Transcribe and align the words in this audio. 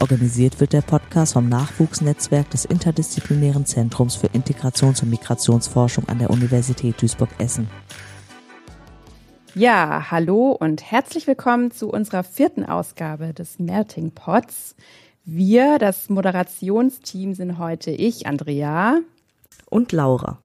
Organisiert 0.00 0.58
wird 0.60 0.72
der 0.72 0.80
Podcast 0.80 1.34
vom 1.34 1.48
Nachwuchsnetzwerk 1.48 2.50
des 2.50 2.64
Interdisziplinären 2.64 3.66
Zentrums 3.66 4.16
für 4.16 4.28
Integrations- 4.28 5.02
und 5.02 5.10
Migrationsforschung 5.10 6.08
an 6.08 6.18
der 6.18 6.30
Universität 6.30 7.00
Duisburg-Essen. 7.00 7.68
Ja, 9.54 10.10
hallo 10.10 10.52
und 10.52 10.90
herzlich 10.90 11.26
willkommen 11.26 11.70
zu 11.70 11.90
unserer 11.90 12.24
vierten 12.24 12.64
Ausgabe 12.64 13.34
des 13.34 13.58
Melting 13.58 14.12
Pots. 14.12 14.74
Wir, 15.24 15.78
das 15.78 16.08
Moderationsteam, 16.08 17.34
sind 17.34 17.58
heute 17.58 17.90
ich, 17.90 18.26
Andrea. 18.26 18.98
Und 19.68 19.92
Laura. 19.92 20.42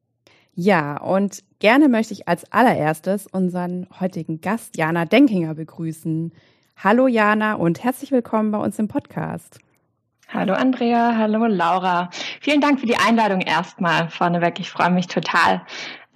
Ja, 0.55 0.97
und 1.01 1.43
gerne 1.59 1.87
möchte 1.87 2.13
ich 2.13 2.27
als 2.27 2.51
allererstes 2.51 3.27
unseren 3.27 3.87
heutigen 3.99 4.41
Gast 4.41 4.75
Jana 4.75 5.05
Denkinger 5.05 5.53
begrüßen. 5.53 6.33
Hallo 6.79 7.07
Jana 7.07 7.55
und 7.55 7.83
herzlich 7.83 8.11
willkommen 8.11 8.51
bei 8.51 8.59
uns 8.59 8.77
im 8.77 8.87
Podcast. 8.87 9.57
Hallo 10.27 10.53
Andrea, 10.53 11.15
hallo 11.17 11.47
Laura. 11.47 12.11
Vielen 12.39 12.61
Dank 12.61 12.79
für 12.79 12.85
die 12.85 12.97
Einladung 12.97 13.41
erstmal 13.41 14.09
vorneweg. 14.09 14.59
Ich 14.59 14.69
freue 14.69 14.91
mich 14.91 15.07
total, 15.07 15.65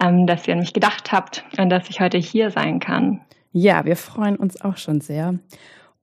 ähm, 0.00 0.28
dass 0.28 0.46
ihr 0.46 0.54
an 0.54 0.60
mich 0.60 0.72
gedacht 0.72 1.10
habt 1.10 1.44
und 1.58 1.68
dass 1.68 1.90
ich 1.90 2.00
heute 2.00 2.16
hier 2.16 2.52
sein 2.52 2.78
kann. 2.78 3.20
Ja, 3.50 3.84
wir 3.84 3.96
freuen 3.96 4.36
uns 4.36 4.60
auch 4.60 4.76
schon 4.76 5.00
sehr. 5.00 5.34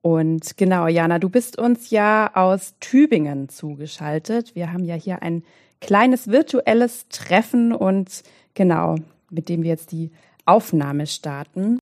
Und 0.02 0.58
genau, 0.58 0.88
Jana, 0.88 1.20
du 1.20 1.30
bist 1.30 1.58
uns 1.58 1.90
ja 1.90 2.30
aus 2.34 2.76
Tübingen 2.82 3.48
zugeschaltet. 3.48 4.56
Wir 4.56 4.74
haben 4.74 4.84
ja 4.84 4.96
hier 4.96 5.24
ein 5.24 5.44
kleines 5.80 6.28
virtuelles 6.28 7.08
Treffen 7.08 7.72
und 7.72 8.24
genau, 8.56 8.96
mit 9.30 9.48
dem 9.48 9.64
wir 9.64 9.70
jetzt 9.70 9.94
die 9.94 10.12
Aufnahme 10.46 11.08
starten. 11.08 11.80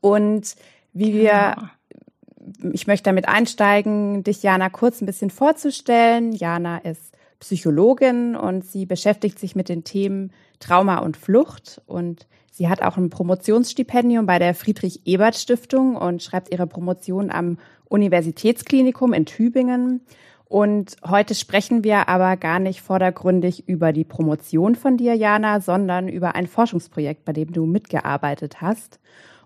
Und 0.00 0.56
wie 0.94 1.12
wir 1.12 1.56
genau 1.56 1.68
ich 2.72 2.86
möchte 2.86 3.04
damit 3.04 3.28
einsteigen, 3.28 4.22
dich 4.22 4.42
Jana 4.42 4.68
kurz 4.68 5.00
ein 5.00 5.06
bisschen 5.06 5.30
vorzustellen. 5.30 6.32
Jana 6.32 6.78
ist 6.78 7.12
Psychologin 7.40 8.36
und 8.36 8.64
sie 8.64 8.86
beschäftigt 8.86 9.38
sich 9.38 9.56
mit 9.56 9.68
den 9.68 9.84
Themen 9.84 10.32
Trauma 10.58 10.98
und 10.98 11.16
Flucht 11.16 11.80
und 11.86 12.26
sie 12.50 12.68
hat 12.68 12.82
auch 12.82 12.98
ein 12.98 13.10
Promotionsstipendium 13.10 14.26
bei 14.26 14.38
der 14.38 14.54
Friedrich 14.54 15.06
Ebert 15.06 15.36
Stiftung 15.36 15.96
und 15.96 16.22
schreibt 16.22 16.52
ihre 16.52 16.66
Promotion 16.66 17.30
am 17.30 17.58
Universitätsklinikum 17.88 19.14
in 19.14 19.24
Tübingen. 19.24 20.02
Und 20.44 20.96
heute 21.08 21.34
sprechen 21.34 21.84
wir 21.84 22.08
aber 22.08 22.36
gar 22.36 22.58
nicht 22.58 22.82
vordergründig 22.82 23.68
über 23.68 23.92
die 23.92 24.04
Promotion 24.04 24.74
von 24.74 24.96
dir, 24.96 25.14
Jana, 25.14 25.60
sondern 25.60 26.08
über 26.08 26.34
ein 26.34 26.46
Forschungsprojekt, 26.46 27.24
bei 27.24 27.32
dem 27.32 27.52
du 27.52 27.66
mitgearbeitet 27.66 28.60
hast. 28.60 28.98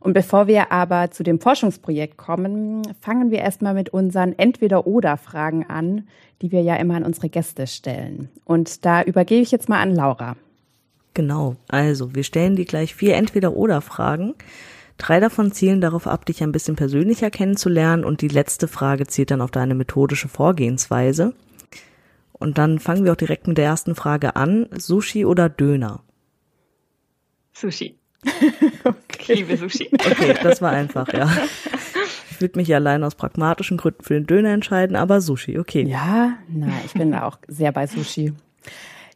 Und 0.04 0.12
bevor 0.12 0.48
wir 0.48 0.70
aber 0.70 1.10
zu 1.12 1.22
dem 1.22 1.40
Forschungsprojekt 1.40 2.18
kommen, 2.18 2.82
fangen 3.00 3.30
wir 3.30 3.38
erstmal 3.38 3.72
mit 3.72 3.88
unseren 3.88 4.38
Entweder-Oder-Fragen 4.38 5.64
an, 5.70 6.06
die 6.42 6.52
wir 6.52 6.60
ja 6.60 6.76
immer 6.76 6.96
an 6.96 7.04
unsere 7.04 7.30
Gäste 7.30 7.66
stellen. 7.66 8.28
Und 8.44 8.84
da 8.84 9.02
übergebe 9.02 9.40
ich 9.40 9.50
jetzt 9.50 9.70
mal 9.70 9.80
an 9.80 9.94
Laura. 9.94 10.36
Genau, 11.14 11.56
also 11.68 12.14
wir 12.14 12.22
stellen 12.22 12.54
dir 12.54 12.66
gleich 12.66 12.94
vier 12.94 13.16
Entweder-Oder-Fragen. 13.16 14.34
Drei 14.98 15.20
davon 15.20 15.52
zielen 15.52 15.80
darauf 15.80 16.06
ab, 16.06 16.26
dich 16.26 16.42
ein 16.42 16.52
bisschen 16.52 16.76
persönlicher 16.76 17.30
kennenzulernen 17.30 18.04
und 18.04 18.20
die 18.20 18.28
letzte 18.28 18.68
Frage 18.68 19.06
zielt 19.06 19.30
dann 19.30 19.40
auf 19.40 19.52
deine 19.52 19.74
methodische 19.74 20.28
Vorgehensweise. 20.28 21.32
Und 22.34 22.58
dann 22.58 22.78
fangen 22.78 23.06
wir 23.06 23.12
auch 23.12 23.16
direkt 23.16 23.48
mit 23.48 23.56
der 23.56 23.64
ersten 23.64 23.94
Frage 23.94 24.36
an. 24.36 24.66
Sushi 24.76 25.24
oder 25.24 25.48
Döner? 25.48 26.02
Sushi. 27.54 27.96
Okay. 28.84 28.98
Ich 29.18 29.28
liebe 29.28 29.56
Sushi. 29.56 29.90
Okay, 29.92 30.34
das 30.42 30.60
war 30.60 30.72
einfach, 30.72 31.12
ja. 31.12 31.30
Ich 32.30 32.40
würde 32.40 32.58
mich 32.58 32.74
allein 32.74 33.04
aus 33.04 33.14
pragmatischen 33.14 33.76
Gründen 33.76 34.02
für 34.02 34.14
den 34.14 34.26
Döner 34.26 34.50
entscheiden, 34.50 34.96
aber 34.96 35.20
Sushi, 35.20 35.58
okay. 35.58 35.82
Ja, 35.84 36.34
na, 36.48 36.68
ich 36.84 36.92
bin 36.92 37.14
auch 37.14 37.38
sehr 37.48 37.72
bei 37.72 37.86
Sushi. 37.86 38.32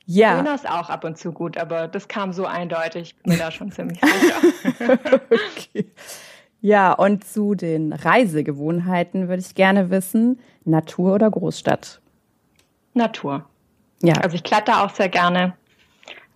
Ja. 0.07 0.37
Döner 0.37 0.55
ist 0.55 0.69
auch 0.69 0.89
ab 0.89 1.05
und 1.05 1.19
zu 1.19 1.33
gut, 1.33 1.59
aber 1.59 1.89
das 1.89 2.09
kam 2.09 2.33
so 2.33 2.47
eindeutig, 2.47 3.03
ich 3.03 3.23
bin 3.23 3.33
mir 3.33 3.39
da 3.39 3.51
schon 3.51 3.71
ziemlich 3.73 4.01
sicher. 4.01 4.99
okay. 5.31 5.91
Ja, 6.61 6.93
und 6.93 7.25
zu 7.25 7.55
den 7.55 7.93
Reisegewohnheiten 7.93 9.29
würde 9.29 9.43
ich 9.43 9.55
gerne 9.55 9.91
wissen, 9.91 10.41
Natur 10.65 11.15
oder 11.15 11.31
Großstadt? 11.31 12.01
Natur. 12.95 13.45
Ja. 14.03 14.15
Also 14.15 14.37
ich 14.37 14.43
kletter 14.43 14.85
auch 14.85 14.91
sehr 14.91 15.09
gerne. 15.09 15.55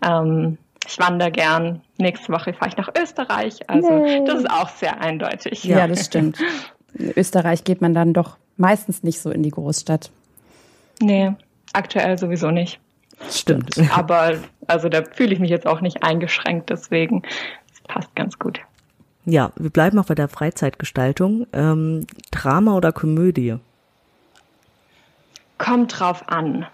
Ähm, 0.05 0.59
ich 0.87 0.99
wandere 0.99 1.31
gern. 1.31 1.81
Nächste 1.99 2.33
Woche 2.33 2.53
fahre 2.53 2.71
ich 2.71 2.77
nach 2.77 2.91
Österreich. 3.01 3.59
Also 3.69 3.91
nee. 3.91 4.25
das 4.25 4.41
ist 4.41 4.51
auch 4.51 4.69
sehr 4.69 5.01
eindeutig. 5.01 5.65
Ja, 5.65 5.87
das 5.87 6.07
stimmt. 6.07 6.39
In 6.95 7.13
Österreich 7.17 7.65
geht 7.65 7.81
man 7.81 7.95
dann 7.95 8.13
doch 8.13 8.37
meistens 8.57 9.03
nicht 9.03 9.21
so 9.21 9.31
in 9.31 9.43
die 9.43 9.51
Großstadt. 9.51 10.11
Nee, 11.01 11.33
aktuell 11.73 12.19
sowieso 12.19 12.51
nicht. 12.51 12.81
Stimmt. 13.31 13.77
Aber 13.97 14.35
also 14.67 14.89
da 14.89 15.03
fühle 15.05 15.33
ich 15.33 15.39
mich 15.39 15.51
jetzt 15.51 15.67
auch 15.67 15.81
nicht 15.81 16.03
eingeschränkt, 16.03 16.71
deswegen 16.71 17.23
es 17.73 17.81
passt 17.83 18.15
ganz 18.15 18.39
gut. 18.39 18.61
Ja, 19.25 19.53
wir 19.57 19.71
bleiben 19.71 19.99
auch 19.99 20.07
bei 20.07 20.17
der 20.17 20.29
Freizeitgestaltung. 20.29 21.47
Ähm, 21.53 22.07
Drama 22.33 22.75
oder 22.75 22.93
Komödie? 22.93 23.57
Kommt 25.59 26.01
drauf 26.01 26.29
an. 26.29 26.67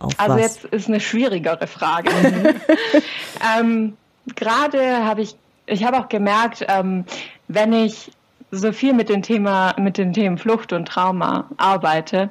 Auf 0.00 0.18
also 0.18 0.34
was? 0.34 0.42
jetzt 0.42 0.64
ist 0.64 0.88
eine 0.88 0.98
schwierigere 0.98 1.66
Frage. 1.66 2.10
ähm, 3.58 3.96
Gerade 4.34 5.04
habe 5.04 5.22
ich, 5.22 5.36
ich 5.66 5.84
habe 5.84 5.98
auch 5.98 6.08
gemerkt, 6.08 6.64
ähm, 6.68 7.04
wenn 7.48 7.72
ich 7.72 8.10
so 8.50 8.72
viel 8.72 8.94
mit 8.94 9.08
dem 9.08 9.22
Thema, 9.22 9.74
mit 9.78 9.98
den 9.98 10.12
Themen 10.12 10.38
Flucht 10.38 10.72
und 10.72 10.86
Trauma 10.86 11.48
arbeite, 11.56 12.30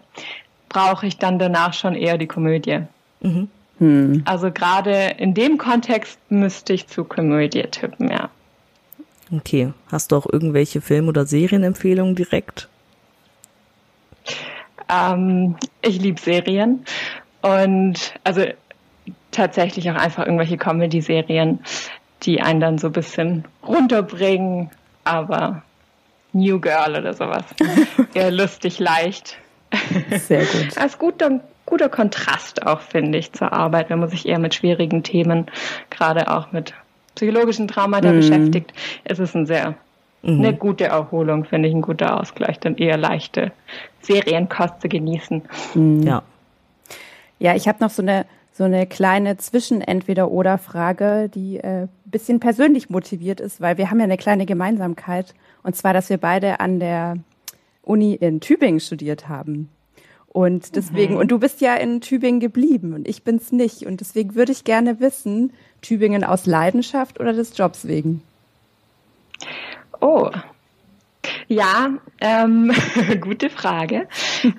brauche 0.68 1.08
ich 1.08 1.18
dann 1.18 1.40
danach 1.40 1.74
schon 1.74 1.96
eher 1.96 2.18
die 2.18 2.28
Komödie. 2.28 2.82
Mhm. 3.22 3.50
Hm. 3.78 4.24
Also 4.26 4.52
gerade 4.52 5.16
in 5.18 5.34
dem 5.34 5.58
Kontext 5.58 6.20
müsste 6.30 6.74
ich 6.74 6.88
zu 6.88 7.04
Komödie 7.04 7.64
tippen, 7.64 8.12
ja. 8.12 8.30
Okay. 9.32 9.74
Hast 9.92 10.12
du 10.12 10.16
auch 10.16 10.26
irgendwelche 10.32 10.82
Film- 10.82 11.08
oder 11.08 11.26
Serienempfehlungen 11.26 12.16
direkt? 12.16 12.68
Ähm, 14.90 15.56
ich 15.82 16.02
liebe 16.02 16.20
Serien 16.20 16.84
und 17.42 18.14
also 18.24 18.44
tatsächlich 19.32 19.90
auch 19.92 19.96
einfach 19.96 20.26
irgendwelche 20.26 20.58
Comedy-Serien, 20.58 21.60
die 22.24 22.42
einen 22.42 22.60
dann 22.60 22.78
so 22.78 22.88
ein 22.88 22.94
bisschen 22.94 23.46
runterbringen, 23.66 24.70
aber 25.04 25.64
New 26.34 26.60
Girl 26.60 26.98
oder 26.98 27.14
sowas. 27.14 27.44
Eher 28.14 28.32
lustig, 28.32 28.80
leicht. 28.80 29.38
Sehr 30.12 30.46
gut. 30.46 30.78
Als 30.78 30.98
guter, 30.98 31.40
guter 31.66 31.90
Kontrast 31.90 32.66
auch, 32.66 32.82
finde 32.82 33.18
ich, 33.18 33.32
zur 33.34 33.54
Arbeit, 33.54 33.90
wenn 33.90 34.00
man 34.00 34.10
sich 34.10 34.28
eher 34.28 34.40
mit 34.40 34.56
schwierigen 34.56 35.04
Themen, 35.04 35.46
gerade 35.90 36.30
auch 36.30 36.52
mit 36.52 36.74
psychologischen 37.16 37.68
Traumata 37.68 38.12
mm. 38.12 38.16
beschäftigt, 38.16 38.74
ist 39.06 39.20
es 39.20 39.36
ein 39.36 39.46
sehr 39.46 39.76
mhm. 40.22 40.40
eine 40.40 40.54
gute 40.54 40.86
Erholung, 40.86 41.46
finde 41.46 41.70
ich, 41.70 41.76
ein 41.76 41.82
guter 41.82 42.20
Ausgleich, 42.20 42.60
dann 42.60 42.76
eher 42.78 42.98
leichte 42.98 43.52
Serienkost 44.02 44.82
zu 44.82 44.90
genießen. 44.90 45.44
Mhm. 45.76 46.04
Ja. 46.04 46.24
Ja, 47.40 47.56
ich 47.56 47.68
habe 47.68 47.84
noch 47.84 47.90
so 47.90 48.02
eine 48.02 48.26
so 48.60 48.66
eine 48.66 48.86
kleine 48.86 49.38
Zwischen-Entweder-Oder-Frage, 49.38 51.30
die 51.34 51.60
äh, 51.60 51.88
bisschen 52.04 52.42
persönlich 52.42 52.90
motiviert 52.90 53.40
ist, 53.40 53.62
weil 53.62 53.78
wir 53.78 53.90
haben 53.90 54.00
ja 54.00 54.04
eine 54.04 54.18
kleine 54.18 54.46
Gemeinsamkeit. 54.46 55.34
Und 55.64 55.78
zwar, 55.78 55.94
dass 55.94 56.10
wir 56.10 56.18
beide 56.18 56.60
an 56.60 56.80
der 56.80 57.18
Uni 57.84 58.16
in 58.16 58.42
Tübingen 58.42 58.82
studiert 58.82 59.30
haben. 59.30 59.70
Und 60.28 60.76
deswegen, 60.76 61.14
mhm. 61.14 61.22
und 61.22 61.32
du 61.32 61.40
bist 61.40 61.62
ja 61.62 61.76
in 61.76 62.02
Tübingen 62.02 62.42
geblieben 62.42 62.94
und 62.94 63.08
ich 63.08 63.24
bin's 63.24 63.54
nicht. 63.54 63.86
Und 63.86 64.02
deswegen 64.02 64.36
würde 64.36 64.52
ich 64.52 64.66
gerne 64.66 65.00
wissen, 65.00 65.54
Tübingen 65.82 66.26
aus 66.26 66.46
Leidenschaft 66.46 67.20
oder 67.20 67.32
des 67.32 67.58
Jobs 67.58 67.88
wegen? 67.88 68.22
Oh, 70.02 70.30
ja, 71.48 71.92
ähm, 72.22 72.72
gute 73.22 73.50
Frage. 73.50 74.08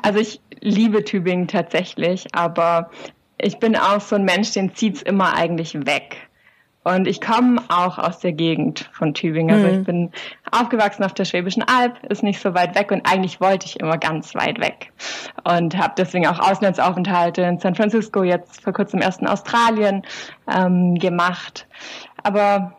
Also 0.02 0.18
ich 0.18 0.40
liebe 0.60 1.04
Tübingen 1.04 1.48
tatsächlich, 1.48 2.26
aber 2.34 2.90
ich 3.38 3.58
bin 3.58 3.76
auch 3.76 4.00
so 4.00 4.16
ein 4.16 4.24
Mensch, 4.24 4.52
den 4.52 4.74
zieht's 4.74 5.02
immer 5.02 5.34
eigentlich 5.34 5.74
weg. 5.86 6.28
Und 6.82 7.06
ich 7.06 7.20
komme 7.20 7.60
auch 7.68 7.98
aus 7.98 8.20
der 8.20 8.32
Gegend 8.32 8.88
von 8.92 9.12
Tübingen. 9.12 9.54
Also 9.54 9.66
ich 9.66 9.78
mhm. 9.80 9.84
bin 9.84 10.12
aufgewachsen 10.50 11.04
auf 11.04 11.12
der 11.12 11.26
Schwäbischen 11.26 11.62
Alb, 11.62 12.02
ist 12.08 12.22
nicht 12.22 12.40
so 12.40 12.54
weit 12.54 12.74
weg 12.74 12.90
und 12.90 13.04
eigentlich 13.04 13.38
wollte 13.38 13.66
ich 13.66 13.78
immer 13.80 13.98
ganz 13.98 14.34
weit 14.34 14.58
weg. 14.60 14.90
Und 15.44 15.76
habe 15.76 15.92
deswegen 15.98 16.26
auch 16.26 16.38
Auslandsaufenthalte 16.38 17.42
in 17.42 17.58
San 17.58 17.74
Francisco, 17.74 18.22
jetzt 18.22 18.62
vor 18.62 18.72
kurzem 18.72 19.02
erst 19.02 19.20
in 19.20 19.26
Australien 19.26 20.02
ähm, 20.50 20.94
gemacht. 20.94 21.66
Aber 22.22 22.72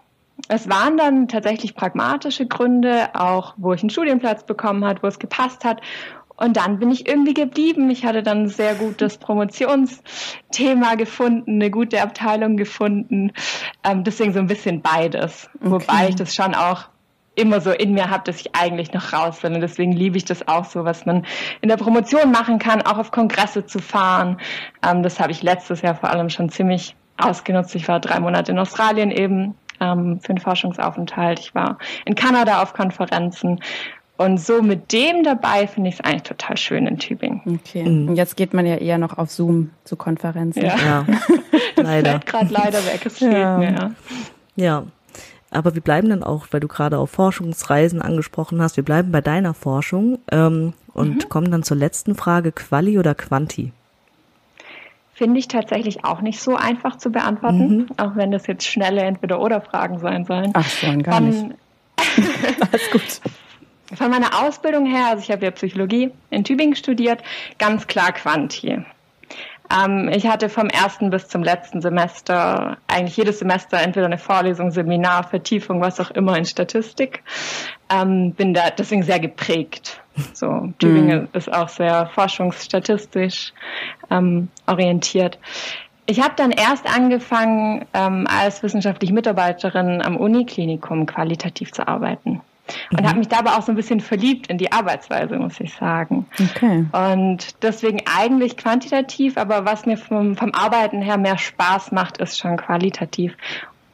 es 0.47 0.67
waren 0.67 0.97
dann 0.97 1.27
tatsächlich 1.27 1.75
pragmatische 1.75 2.47
Gründe, 2.47 3.09
auch 3.13 3.53
wo 3.57 3.73
ich 3.73 3.81
einen 3.81 3.91
Studienplatz 3.91 4.43
bekommen 4.43 4.83
hat, 4.83 5.03
wo 5.03 5.07
es 5.07 5.19
gepasst 5.19 5.63
hat. 5.63 5.79
Und 6.41 6.57
dann 6.57 6.79
bin 6.79 6.89
ich 6.89 7.07
irgendwie 7.07 7.33
geblieben. 7.35 7.89
Ich 7.91 8.03
hatte 8.03 8.23
dann 8.23 8.43
ein 8.43 8.49
sehr 8.49 8.73
gutes 8.73 9.17
Promotionsthema 9.17 10.95
gefunden, 10.95 11.61
eine 11.61 11.69
gute 11.69 12.01
Abteilung 12.01 12.57
gefunden. 12.57 13.31
Ähm, 13.83 14.03
deswegen 14.03 14.33
so 14.33 14.39
ein 14.39 14.47
bisschen 14.47 14.81
beides. 14.81 15.49
Okay. 15.55 15.71
Wobei 15.71 16.09
ich 16.09 16.15
das 16.15 16.33
schon 16.33 16.55
auch 16.55 16.85
immer 17.35 17.61
so 17.61 17.71
in 17.71 17.93
mir 17.93 18.09
habe, 18.09 18.23
dass 18.25 18.41
ich 18.41 18.55
eigentlich 18.55 18.91
noch 18.91 19.13
raus 19.13 19.43
will. 19.43 19.53
Und 19.53 19.61
deswegen 19.61 19.91
liebe 19.91 20.17
ich 20.17 20.25
das 20.25 20.47
auch 20.47 20.65
so, 20.65 20.83
was 20.83 21.05
man 21.05 21.25
in 21.61 21.69
der 21.69 21.77
Promotion 21.77 22.31
machen 22.31 22.59
kann, 22.59 22.81
auch 22.81 22.97
auf 22.97 23.11
Kongresse 23.11 23.65
zu 23.65 23.79
fahren. 23.79 24.37
Ähm, 24.83 25.03
das 25.03 25.19
habe 25.19 25.31
ich 25.31 25.43
letztes 25.43 25.81
Jahr 25.81 25.95
vor 25.95 26.09
allem 26.09 26.29
schon 26.29 26.49
ziemlich 26.49 26.95
ausgenutzt. 27.17 27.75
Ich 27.75 27.87
war 27.87 27.99
drei 27.99 28.19
Monate 28.19 28.51
in 28.51 28.57
Australien 28.57 29.11
eben 29.11 29.55
ähm, 29.79 30.19
für 30.21 30.29
einen 30.29 30.39
Forschungsaufenthalt. 30.39 31.39
Ich 31.39 31.53
war 31.53 31.77
in 32.05 32.15
Kanada 32.15 32.61
auf 32.61 32.73
Konferenzen. 32.73 33.59
Und 34.21 34.39
so 34.39 34.61
mit 34.61 34.91
dem 34.91 35.23
dabei 35.23 35.65
finde 35.65 35.89
ich 35.89 35.95
es 35.95 36.01
eigentlich 36.01 36.23
total 36.23 36.55
schön 36.55 36.85
in 36.85 36.99
Tübingen. 36.99 37.41
Okay. 37.45 37.83
Mhm. 37.83 38.09
Und 38.09 38.15
jetzt 38.15 38.37
geht 38.37 38.53
man 38.53 38.67
ja 38.67 38.75
eher 38.75 38.99
noch 38.99 39.17
auf 39.17 39.31
Zoom 39.31 39.71
zu 39.83 39.95
Konferenzen. 39.95 40.63
Ja, 40.63 40.75
ja. 40.77 41.05
leider. 41.75 42.19
gerade 42.19 42.53
leider 42.53 42.85
weg. 42.85 43.01
Es 43.03 43.17
fehlt 43.17 43.33
ja. 43.33 43.57
mir. 43.57 43.95
Ja. 44.55 44.83
Aber 45.49 45.73
wir 45.73 45.81
bleiben 45.81 46.09
dann 46.09 46.23
auch, 46.23 46.47
weil 46.51 46.59
du 46.59 46.67
gerade 46.67 46.99
auf 46.99 47.09
Forschungsreisen 47.09 48.01
angesprochen 48.01 48.61
hast, 48.61 48.77
wir 48.77 48.85
bleiben 48.85 49.11
bei 49.11 49.21
deiner 49.21 49.53
Forschung 49.53 50.19
ähm, 50.31 50.73
und 50.93 51.15
mhm. 51.15 51.29
kommen 51.29 51.51
dann 51.51 51.63
zur 51.63 51.77
letzten 51.77 52.13
Frage, 52.13 52.51
Quali 52.51 52.99
oder 52.99 53.15
Quanti? 53.15 53.73
Finde 55.13 55.39
ich 55.39 55.47
tatsächlich 55.47 56.05
auch 56.05 56.21
nicht 56.21 56.39
so 56.39 56.55
einfach 56.55 56.97
zu 56.97 57.11
beantworten, 57.11 57.77
mhm. 57.77 57.87
auch 57.97 58.15
wenn 58.15 58.31
das 58.31 58.47
jetzt 58.47 58.65
schnelle 58.65 59.01
Entweder-Oder-Fragen 59.01 59.99
sein 59.99 60.25
sollen. 60.25 60.51
Ach, 60.53 60.69
schon 60.69 61.03
gar 61.03 61.15
Von, 61.15 61.29
nicht. 61.29 61.45
Alles 62.71 62.91
gut. 62.91 63.21
Von 63.93 64.09
meiner 64.09 64.41
Ausbildung 64.41 64.85
her, 64.85 65.07
also 65.07 65.23
ich 65.23 65.31
habe 65.31 65.45
ja 65.45 65.51
Psychologie 65.51 66.11
in 66.29 66.43
Tübingen 66.43 66.75
studiert, 66.75 67.21
ganz 67.57 67.87
klar 67.87 68.11
Quanti. 68.13 68.83
Ähm, 69.71 70.09
ich 70.09 70.27
hatte 70.27 70.49
vom 70.49 70.67
ersten 70.67 71.09
bis 71.09 71.27
zum 71.27 71.43
letzten 71.43 71.81
Semester 71.81 72.77
eigentlich 72.87 73.17
jedes 73.17 73.39
Semester 73.39 73.79
entweder 73.79 74.05
eine 74.05 74.17
Vorlesung, 74.17 74.71
Seminar, 74.71 75.23
Vertiefung, 75.23 75.81
was 75.81 75.99
auch 75.99 76.11
immer 76.11 76.37
in 76.37 76.45
Statistik. 76.45 77.23
Ähm, 77.89 78.33
bin 78.33 78.53
da 78.53 78.69
deswegen 78.69 79.03
sehr 79.03 79.19
geprägt. 79.19 80.01
So, 80.33 80.73
Tübingen 80.79 81.21
mhm. 81.21 81.29
ist 81.33 81.51
auch 81.51 81.69
sehr 81.69 82.07
forschungsstatistisch 82.07 83.53
ähm, 84.09 84.49
orientiert. 84.67 85.39
Ich 86.05 86.21
habe 86.21 86.33
dann 86.35 86.51
erst 86.51 86.93
angefangen, 86.93 87.85
ähm, 87.93 88.27
als 88.27 88.63
wissenschaftliche 88.63 89.13
Mitarbeiterin 89.13 90.01
am 90.01 90.17
Uniklinikum 90.17 91.05
qualitativ 91.05 91.71
zu 91.71 91.87
arbeiten 91.87 92.41
und 92.91 93.01
mhm. 93.01 93.07
habe 93.07 93.19
mich 93.19 93.27
da 93.27 93.39
aber 93.39 93.57
auch 93.57 93.61
so 93.61 93.71
ein 93.71 93.75
bisschen 93.75 93.99
verliebt 93.99 94.47
in 94.47 94.57
die 94.57 94.71
Arbeitsweise, 94.71 95.37
muss 95.37 95.59
ich 95.59 95.73
sagen. 95.73 96.25
Okay. 96.39 96.85
Und 96.91 97.63
deswegen 97.63 98.01
eigentlich 98.05 98.57
quantitativ, 98.57 99.37
aber 99.37 99.65
was 99.65 99.85
mir 99.85 99.97
vom, 99.97 100.35
vom 100.35 100.53
Arbeiten 100.53 101.01
her 101.01 101.17
mehr 101.17 101.37
Spaß 101.37 101.91
macht, 101.91 102.17
ist 102.17 102.39
schon 102.39 102.57
qualitativ. 102.57 103.35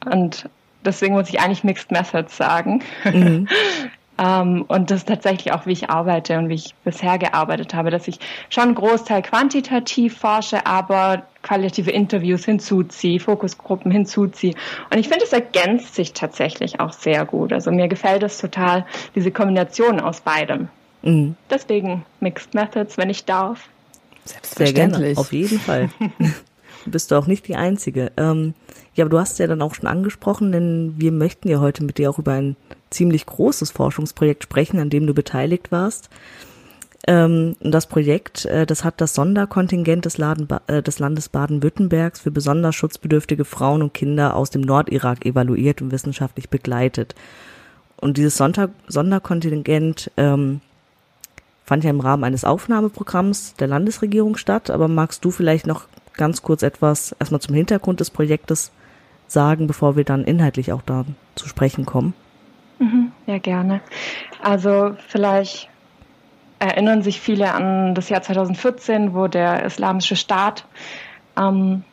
Und 0.04 0.48
deswegen 0.84 1.14
muss 1.14 1.28
ich 1.28 1.40
eigentlich 1.40 1.64
Mixed 1.64 1.90
Methods 1.90 2.36
sagen. 2.36 2.82
Mhm. 3.04 3.48
Ähm, 4.18 4.64
und 4.66 4.90
das 4.90 4.98
ist 4.98 5.08
tatsächlich 5.08 5.52
auch, 5.52 5.66
wie 5.66 5.72
ich 5.72 5.90
arbeite 5.90 6.38
und 6.38 6.48
wie 6.48 6.54
ich 6.54 6.74
bisher 6.84 7.18
gearbeitet 7.18 7.72
habe, 7.74 7.90
dass 7.90 8.08
ich 8.08 8.18
schon 8.50 8.64
einen 8.64 8.74
Großteil 8.74 9.22
quantitativ 9.22 10.18
forsche, 10.18 10.66
aber 10.66 11.22
qualitative 11.42 11.92
Interviews 11.92 12.44
hinzuziehe, 12.44 13.20
Fokusgruppen 13.20 13.90
hinzuziehe. 13.92 14.54
Und 14.90 14.98
ich 14.98 15.08
finde, 15.08 15.24
es 15.24 15.32
ergänzt 15.32 15.94
sich 15.94 16.12
tatsächlich 16.12 16.80
auch 16.80 16.92
sehr 16.92 17.24
gut. 17.24 17.52
Also 17.52 17.70
mir 17.70 17.88
gefällt 17.88 18.22
es 18.24 18.38
total, 18.38 18.84
diese 19.14 19.30
Kombination 19.30 20.00
aus 20.00 20.20
beidem. 20.20 20.68
Mhm. 21.02 21.36
Deswegen 21.48 22.04
Mixed 22.20 22.54
Methods, 22.54 22.98
wenn 22.98 23.10
ich 23.10 23.24
darf. 23.24 23.68
Sehr 24.42 24.72
gerne, 24.72 25.14
auf 25.16 25.32
jeden 25.32 25.60
Fall. 25.60 25.90
bist 26.90 27.10
du 27.10 27.16
auch 27.16 27.26
nicht 27.26 27.46
die 27.48 27.56
Einzige. 27.56 28.12
Ähm, 28.16 28.54
ja, 28.94 29.04
aber 29.04 29.10
du 29.10 29.18
hast 29.18 29.38
ja 29.38 29.46
dann 29.46 29.62
auch 29.62 29.74
schon 29.74 29.86
angesprochen, 29.86 30.52
denn 30.52 30.94
wir 30.96 31.12
möchten 31.12 31.48
ja 31.48 31.60
heute 31.60 31.84
mit 31.84 31.98
dir 31.98 32.10
auch 32.10 32.18
über 32.18 32.32
ein 32.32 32.56
ziemlich 32.90 33.26
großes 33.26 33.70
Forschungsprojekt 33.70 34.42
sprechen, 34.44 34.80
an 34.80 34.90
dem 34.90 35.06
du 35.06 35.14
beteiligt 35.14 35.70
warst. 35.70 36.08
Ähm, 37.06 37.56
das 37.60 37.86
Projekt, 37.86 38.44
äh, 38.44 38.66
das 38.66 38.84
hat 38.84 39.00
das 39.00 39.14
Sonderkontingent 39.14 40.04
des, 40.04 40.18
Laden, 40.18 40.48
äh, 40.66 40.82
des 40.82 40.98
Landes 40.98 41.28
Baden-Württembergs 41.28 42.20
für 42.20 42.30
besonders 42.30 42.74
schutzbedürftige 42.74 43.44
Frauen 43.44 43.82
und 43.82 43.94
Kinder 43.94 44.36
aus 44.36 44.50
dem 44.50 44.62
Nordirak 44.62 45.24
evaluiert 45.24 45.80
und 45.80 45.92
wissenschaftlich 45.92 46.48
begleitet. 46.50 47.14
Und 47.96 48.16
dieses 48.16 48.36
Sonntag, 48.36 48.70
Sonderkontingent 48.88 50.10
ähm, 50.16 50.60
fand 51.64 51.84
ja 51.84 51.90
im 51.90 52.00
Rahmen 52.00 52.24
eines 52.24 52.44
Aufnahmeprogramms 52.44 53.54
der 53.54 53.68
Landesregierung 53.68 54.36
statt. 54.36 54.70
Aber 54.70 54.88
magst 54.88 55.24
du 55.24 55.30
vielleicht 55.30 55.66
noch 55.66 55.86
ganz 56.14 56.42
kurz 56.42 56.62
etwas 56.62 57.14
erstmal 57.18 57.40
zum 57.40 57.54
Hintergrund 57.54 58.00
des 58.00 58.10
Projektes 58.10 58.70
sagen, 59.28 59.66
bevor 59.66 59.96
wir 59.96 60.04
dann 60.04 60.24
inhaltlich 60.24 60.72
auch 60.72 60.82
da 60.82 61.04
zu 61.36 61.48
sprechen 61.48 61.86
kommen? 61.86 62.12
Mhm, 62.78 63.12
ja, 63.26 63.38
gerne. 63.38 63.80
Also 64.42 64.94
vielleicht 65.08 65.68
erinnern 66.58 67.02
sich 67.02 67.20
viele 67.20 67.52
an 67.52 67.94
das 67.94 68.08
Jahr 68.08 68.22
2014, 68.22 69.14
wo 69.14 69.26
der 69.28 69.64
Islamische 69.64 70.16
Staat 70.16 70.64
ähm, 71.36 71.84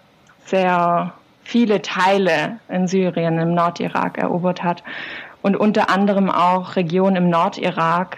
sehr 0.46 1.14
viele 1.44 1.82
Teile 1.82 2.60
in 2.70 2.88
Syrien, 2.88 3.38
im 3.38 3.54
Nordirak 3.54 4.18
erobert 4.18 4.64
hat 4.64 4.84
und 5.42 5.56
unter 5.56 5.90
anderem 5.90 6.32
auch 6.32 6.76
Regionen 6.76 7.16
im 7.16 7.30
Nordirak, 7.30 8.18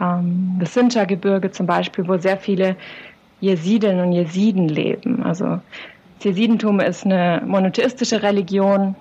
ähm, 0.00 0.56
das 0.58 0.74
Sinjar-Gebirge 0.74 1.52
zum 1.52 1.66
Beispiel, 1.66 2.08
wo 2.08 2.18
sehr 2.18 2.36
viele 2.36 2.76
Jesiden 3.40 4.00
und 4.00 4.12
Jesiden 4.12 4.68
leben. 4.68 5.22
Also 5.22 5.60
das 6.16 6.24
Jesidentum 6.24 6.80
ist 6.80 7.04
eine 7.04 7.42
monotheistische 7.46 8.22
Religion, 8.22 8.96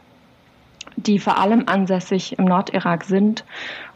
die 0.97 1.19
vor 1.19 1.37
allem 1.37 1.63
ansässig 1.67 2.37
im 2.37 2.45
Nordirak 2.45 3.03
sind 3.03 3.43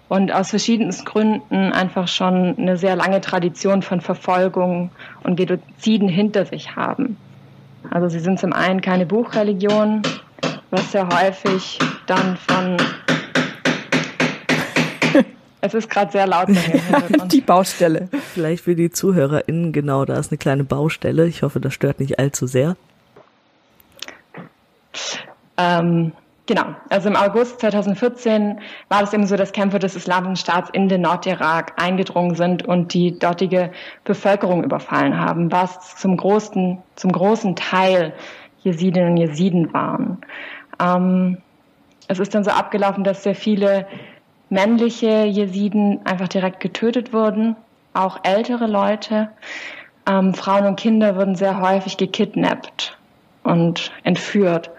und 0.10 0.32
aus 0.34 0.50
verschiedensten 0.50 1.06
Gründen 1.06 1.72
einfach 1.72 2.08
schon 2.08 2.58
eine 2.58 2.78
sehr 2.78 2.96
lange 2.96 3.22
Tradition 3.22 3.82
von 3.82 4.02
Verfolgung 4.02 4.92
und 5.24 5.36
Genoziden 5.36 6.10
hinter 6.10 6.46
sich 6.46 6.76
haben. 6.76 7.18
Also 7.92 8.10
sie 8.10 8.20
sind 8.20 8.40
zum 8.40 8.54
einen 8.54 8.82
keine 8.82 9.06
Buchreligion, 9.06 10.02
was 10.72 10.92
sehr 10.92 11.08
häufig 11.08 11.80
dann 12.08 12.38
von 12.38 12.78
es 15.62 15.74
ist 15.74 15.90
gerade 15.90 16.12
sehr 16.12 16.28
laut. 16.28 16.50
die 17.32 17.42
Baustelle. 17.42 18.10
Vielleicht 18.34 18.64
für 18.64 18.76
die 18.76 18.90
ZuhörerInnen, 18.90 19.72
genau, 19.72 20.06
da 20.06 20.18
ist 20.18 20.32
eine 20.32 20.38
kleine 20.38 20.64
Baustelle. 20.64 21.28
Ich 21.28 21.44
hoffe, 21.44 21.60
das 21.60 21.74
stört 21.74 22.00
nicht 22.00 22.20
allzu 22.20 22.48
sehr. 22.48 22.76
Ähm, 25.58 26.14
genau, 26.50 26.66
also 26.90 27.10
im 27.10 27.16
August 27.16 27.62
2014 27.62 28.60
war 28.90 29.04
es 29.04 29.14
eben 29.14 29.28
so, 29.28 29.36
dass 29.36 29.52
Kämpfer 29.52 29.78
des 29.78 29.96
Islamischen 29.96 30.36
Staats 30.36 30.72
in 30.72 30.90
den 30.90 31.02
Nordirak 31.02 31.74
eingedrungen 31.78 32.36
sind 32.36 32.68
und 32.68 32.94
die 32.96 33.18
dortige 33.18 33.72
Bevölkerung 34.04 34.64
überfallen 34.64 35.18
haben, 35.18 35.52
was 35.52 35.96
zum 35.98 36.18
großen, 36.18 36.80
zum 36.96 37.12
großen 37.12 37.56
Teil 37.56 38.14
Jesidinnen 38.64 39.12
und 39.12 39.18
Jesiden 39.18 39.72
waren. 39.74 40.18
Ähm, 40.82 41.38
es 42.08 42.18
ist 42.18 42.34
dann 42.34 42.44
so 42.44 42.50
abgelaufen, 42.50 43.04
dass 43.04 43.22
sehr 43.22 43.36
viele 43.36 43.86
männliche 44.50 45.26
Jesiden 45.26 46.04
einfach 46.06 46.30
direkt 46.30 46.62
getötet 46.62 47.14
wurden, 47.14 47.56
auch 47.94 48.22
ältere 48.24 48.66
Leute. 48.66 49.30
Ähm, 50.10 50.34
Frauen 50.34 50.66
und 50.66 50.80
Kinder 50.80 51.16
wurden 51.16 51.36
sehr 51.36 51.62
häufig 51.62 51.98
gekidnappt 51.98 52.98
und 53.44 53.92
entführt 54.04 54.72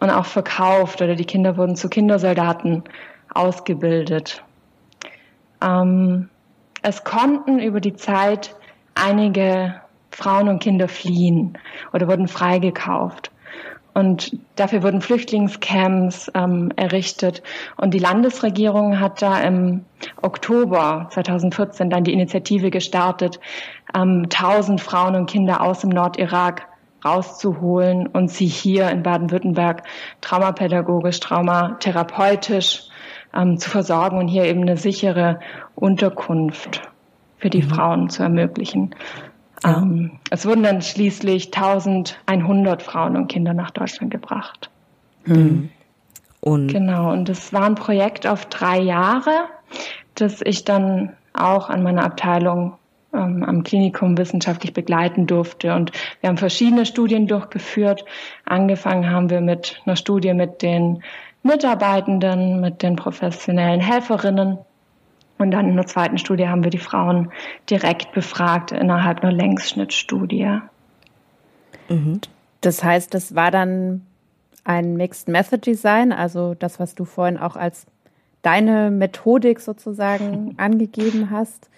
und 0.00 0.10
auch 0.10 0.26
verkauft 0.26 1.02
oder 1.02 1.14
die 1.14 1.24
Kinder 1.24 1.56
wurden 1.56 1.76
zu 1.76 1.88
Kindersoldaten 1.88 2.82
ausgebildet. 3.34 4.42
Ähm, 5.62 6.28
es 6.82 7.04
konnten 7.04 7.58
über 7.58 7.80
die 7.80 7.94
Zeit 7.94 8.56
einige 8.94 9.74
Frauen 10.10 10.48
und 10.48 10.62
Kinder 10.62 10.88
fliehen 10.88 11.56
oder 11.92 12.08
wurden 12.08 12.28
freigekauft. 12.28 13.30
Und 13.92 14.38
dafür 14.56 14.82
wurden 14.82 15.00
Flüchtlingscamps 15.00 16.30
ähm, 16.34 16.70
errichtet. 16.76 17.42
Und 17.76 17.92
die 17.92 17.98
Landesregierung 17.98 19.00
hat 19.00 19.20
da 19.20 19.40
im 19.40 19.84
Oktober 20.22 21.08
2014 21.10 21.90
dann 21.90 22.04
die 22.04 22.12
Initiative 22.12 22.70
gestartet, 22.70 23.40
ähm, 23.94 24.26
1000 24.32 24.80
Frauen 24.80 25.16
und 25.16 25.28
Kinder 25.28 25.60
aus 25.60 25.80
dem 25.80 25.90
Nordirak 25.90 26.69
rauszuholen 27.04 28.06
und 28.06 28.30
sie 28.30 28.46
hier 28.46 28.90
in 28.90 29.02
Baden-Württemberg 29.02 29.84
traumapädagogisch, 30.20 31.20
traumatherapeutisch 31.20 32.84
ähm, 33.34 33.58
zu 33.58 33.70
versorgen 33.70 34.18
und 34.18 34.28
hier 34.28 34.44
eben 34.44 34.62
eine 34.62 34.76
sichere 34.76 35.40
Unterkunft 35.74 36.82
für 37.38 37.50
die 37.50 37.62
mhm. 37.62 37.68
Frauen 37.68 38.10
zu 38.10 38.22
ermöglichen. 38.22 38.94
Ja. 39.64 39.78
Ähm, 39.78 40.12
es 40.30 40.46
wurden 40.46 40.62
dann 40.62 40.82
schließlich 40.82 41.54
1100 41.54 42.82
Frauen 42.82 43.16
und 43.16 43.28
Kinder 43.28 43.54
nach 43.54 43.70
Deutschland 43.70 44.10
gebracht. 44.10 44.70
Mhm. 45.24 45.70
Und 46.40 46.68
genau, 46.68 47.12
und 47.12 47.28
das 47.28 47.52
war 47.52 47.64
ein 47.64 47.74
Projekt 47.74 48.26
auf 48.26 48.46
drei 48.46 48.80
Jahre, 48.80 49.44
das 50.14 50.40
ich 50.42 50.64
dann 50.64 51.12
auch 51.34 51.68
an 51.68 51.82
meiner 51.82 52.04
Abteilung 52.04 52.74
ähm, 53.12 53.42
am 53.44 53.62
Klinikum 53.62 54.16
wissenschaftlich 54.16 54.72
begleiten 54.72 55.26
durfte. 55.26 55.74
Und 55.74 55.92
wir 56.20 56.28
haben 56.28 56.36
verschiedene 56.36 56.86
Studien 56.86 57.26
durchgeführt. 57.26 58.04
Angefangen 58.44 59.10
haben 59.10 59.30
wir 59.30 59.40
mit 59.40 59.80
einer 59.84 59.96
Studie 59.96 60.34
mit 60.34 60.62
den 60.62 61.02
Mitarbeitenden, 61.42 62.60
mit 62.60 62.82
den 62.82 62.96
professionellen 62.96 63.80
Helferinnen. 63.80 64.58
Und 65.38 65.52
dann 65.52 65.68
in 65.70 65.76
der 65.76 65.86
zweiten 65.86 66.18
Studie 66.18 66.48
haben 66.48 66.64
wir 66.64 66.70
die 66.70 66.78
Frauen 66.78 67.32
direkt 67.70 68.12
befragt 68.12 68.72
innerhalb 68.72 69.22
einer 69.22 69.32
Längsschnittstudie. 69.32 70.60
Mhm. 71.88 72.20
Das 72.60 72.84
heißt, 72.84 73.14
das 73.14 73.34
war 73.34 73.50
dann 73.50 74.04
ein 74.64 74.96
Mixed 74.96 75.28
Method 75.28 75.58
Design, 75.58 76.12
also 76.12 76.54
das, 76.54 76.78
was 76.78 76.94
du 76.94 77.06
vorhin 77.06 77.38
auch 77.38 77.56
als 77.56 77.86
deine 78.42 78.90
Methodik 78.90 79.60
sozusagen 79.60 80.54
angegeben 80.58 81.30
hast. 81.30 81.70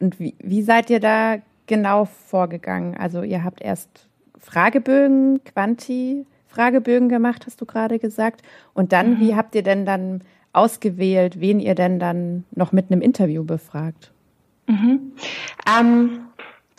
Und 0.00 0.18
wie, 0.18 0.34
wie 0.38 0.62
seid 0.62 0.90
ihr 0.90 1.00
da 1.00 1.36
genau 1.66 2.06
vorgegangen? 2.06 2.96
Also 2.96 3.22
ihr 3.22 3.44
habt 3.44 3.60
erst 3.60 4.08
Fragebögen, 4.38 5.44
Quanti-Fragebögen 5.44 7.08
gemacht, 7.08 7.44
hast 7.46 7.60
du 7.60 7.66
gerade 7.66 7.98
gesagt. 7.98 8.42
Und 8.74 8.92
dann, 8.92 9.14
mhm. 9.14 9.20
wie 9.20 9.36
habt 9.36 9.54
ihr 9.54 9.62
denn 9.62 9.84
dann 9.84 10.22
ausgewählt, 10.52 11.40
wen 11.40 11.60
ihr 11.60 11.74
denn 11.74 11.98
dann 11.98 12.44
noch 12.54 12.72
mit 12.72 12.90
einem 12.90 13.02
Interview 13.02 13.44
befragt? 13.44 14.10
Mhm. 14.66 15.12
Ähm, 15.68 16.20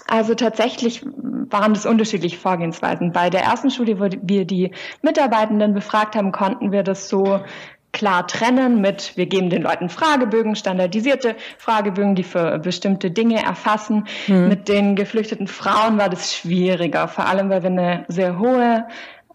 also 0.08 0.34
tatsächlich 0.34 1.06
waren 1.06 1.74
das 1.74 1.86
unterschiedliche 1.86 2.38
Vorgehensweisen. 2.38 3.12
Bei 3.12 3.30
der 3.30 3.44
ersten 3.44 3.70
Studie, 3.70 4.00
wo 4.00 4.10
wir 4.22 4.46
die 4.46 4.72
Mitarbeitenden 5.02 5.74
befragt 5.74 6.16
haben, 6.16 6.32
konnten 6.32 6.72
wir 6.72 6.84
das 6.84 7.08
so 7.08 7.40
klar 7.92 8.28
trennen 8.28 8.82
mit, 8.82 9.18
wir 9.18 9.26
geben 9.26 9.50
den 9.50 9.64
Leuten 9.64 9.90
Fragebögen, 9.90 10.56
standardisierte 10.56 11.36
Fragebögen, 11.58 12.16
die 12.16 12.24
für 12.24 12.60
bestimmte 12.60 13.12
Dinge 13.12 13.44
erfassen. 13.44 14.06
Hm. 14.26 14.48
Mit 14.48 14.68
den 14.68 14.96
geflüchteten 14.96 15.48
Frauen 15.48 15.98
war 15.98 16.10
das 16.10 16.34
schwieriger, 16.34 17.08
vor 17.08 17.26
allem 17.26 17.50
weil 17.50 17.64
wir 17.64 17.70
eine 17.70 18.06
sehr 18.08 18.40
hohe 18.40 18.86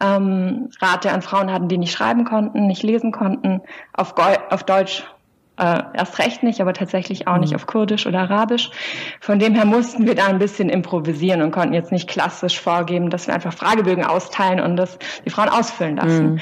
ähm, 0.00 0.70
Rate 0.80 1.12
an 1.12 1.22
Frauen 1.22 1.52
hatten, 1.52 1.68
die 1.68 1.78
nicht 1.78 1.92
schreiben 1.92 2.24
konnten, 2.24 2.66
nicht 2.66 2.82
lesen 2.82 3.12
konnten, 3.12 3.62
auf, 3.92 4.14
auf 4.50 4.64
Deutsch 4.64 5.04
äh, 5.58 5.82
erst 5.94 6.18
recht 6.18 6.42
nicht, 6.42 6.60
aber 6.60 6.74
tatsächlich 6.74 7.28
auch 7.28 7.38
nicht 7.38 7.50
mhm. 7.50 7.56
auf 7.56 7.66
Kurdisch 7.66 8.06
oder 8.06 8.20
Arabisch. 8.20 8.70
Von 9.20 9.38
dem 9.38 9.54
her 9.54 9.64
mussten 9.64 10.06
wir 10.06 10.14
da 10.14 10.26
ein 10.26 10.38
bisschen 10.38 10.68
improvisieren 10.68 11.40
und 11.42 11.50
konnten 11.50 11.72
jetzt 11.72 11.92
nicht 11.92 12.08
klassisch 12.08 12.60
vorgeben, 12.60 13.10
dass 13.10 13.26
wir 13.26 13.34
einfach 13.34 13.54
Fragebögen 13.54 14.04
austeilen 14.04 14.60
und 14.60 14.76
das 14.76 14.98
die 15.24 15.30
Frauen 15.30 15.48
ausfüllen 15.48 15.96
lassen. 15.96 16.32
Mhm. 16.32 16.40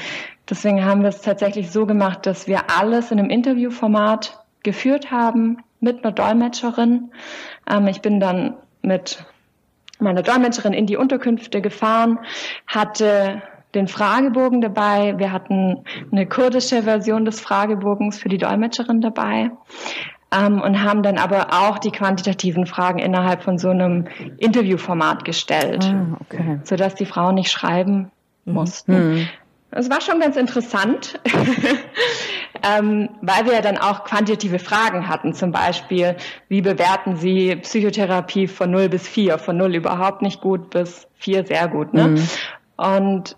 Deswegen 0.49 0.85
haben 0.85 1.01
wir 1.01 1.09
es 1.09 1.21
tatsächlich 1.21 1.71
so 1.71 1.85
gemacht, 1.85 2.25
dass 2.25 2.47
wir 2.47 2.69
alles 2.77 3.11
in 3.11 3.19
einem 3.19 3.29
Interviewformat 3.29 4.39
geführt 4.63 5.11
haben 5.11 5.57
mit 5.79 6.03
einer 6.03 6.13
Dolmetscherin. 6.13 7.11
Ähm, 7.69 7.87
ich 7.87 8.01
bin 8.01 8.19
dann 8.19 8.55
mit 8.81 9.25
meiner 9.99 10.21
Dolmetscherin 10.21 10.73
in 10.73 10.85
die 10.85 10.97
Unterkünfte 10.97 11.61
gefahren, 11.61 12.19
hatte 12.67 13.41
den 13.73 13.87
Fragebogen 13.87 14.61
dabei. 14.61 15.17
Wir 15.17 15.31
hatten 15.31 15.83
eine 16.11 16.25
kurdische 16.25 16.83
Version 16.83 17.25
des 17.25 17.41
Fragebogens 17.41 18.17
für 18.19 18.29
die 18.29 18.37
Dolmetscherin 18.37 19.01
dabei. 19.01 19.51
Ähm, 20.31 20.59
und 20.61 20.83
haben 20.83 21.03
dann 21.03 21.17
aber 21.17 21.47
auch 21.53 21.77
die 21.77 21.91
quantitativen 21.91 22.65
Fragen 22.65 22.99
innerhalb 22.99 23.43
von 23.43 23.57
so 23.57 23.69
einem 23.69 24.07
Interviewformat 24.37 25.23
gestellt, 25.23 25.85
ah, 25.85 26.17
okay. 26.19 26.59
sodass 26.63 26.95
die 26.95 27.05
Frauen 27.05 27.35
nicht 27.35 27.51
schreiben 27.51 28.11
mhm. 28.45 28.53
mussten. 28.53 29.13
Mhm. 29.13 29.27
Es 29.77 29.89
war 29.89 29.99
schon 29.99 30.21
ganz 30.21 30.37
interessant, 30.37 31.19
ähm, 32.63 33.09
weil 33.21 33.45
wir 33.45 33.53
ja 33.53 33.61
dann 33.61 33.77
auch 33.77 34.05
quantitative 34.05 34.57
Fragen 34.57 35.09
hatten. 35.09 35.33
Zum 35.33 35.51
Beispiel, 35.51 36.15
wie 36.47 36.61
bewerten 36.61 37.17
Sie 37.17 37.57
Psychotherapie 37.57 38.47
von 38.47 38.71
0 38.71 38.87
bis 38.87 39.05
4? 39.05 39.37
Von 39.37 39.57
0 39.57 39.75
überhaupt 39.75 40.21
nicht 40.21 40.39
gut 40.39 40.69
bis 40.69 41.07
4 41.15 41.45
sehr 41.45 41.67
gut. 41.67 41.93
Ne? 41.93 42.07
Mhm. 42.07 42.27
Und 42.77 43.37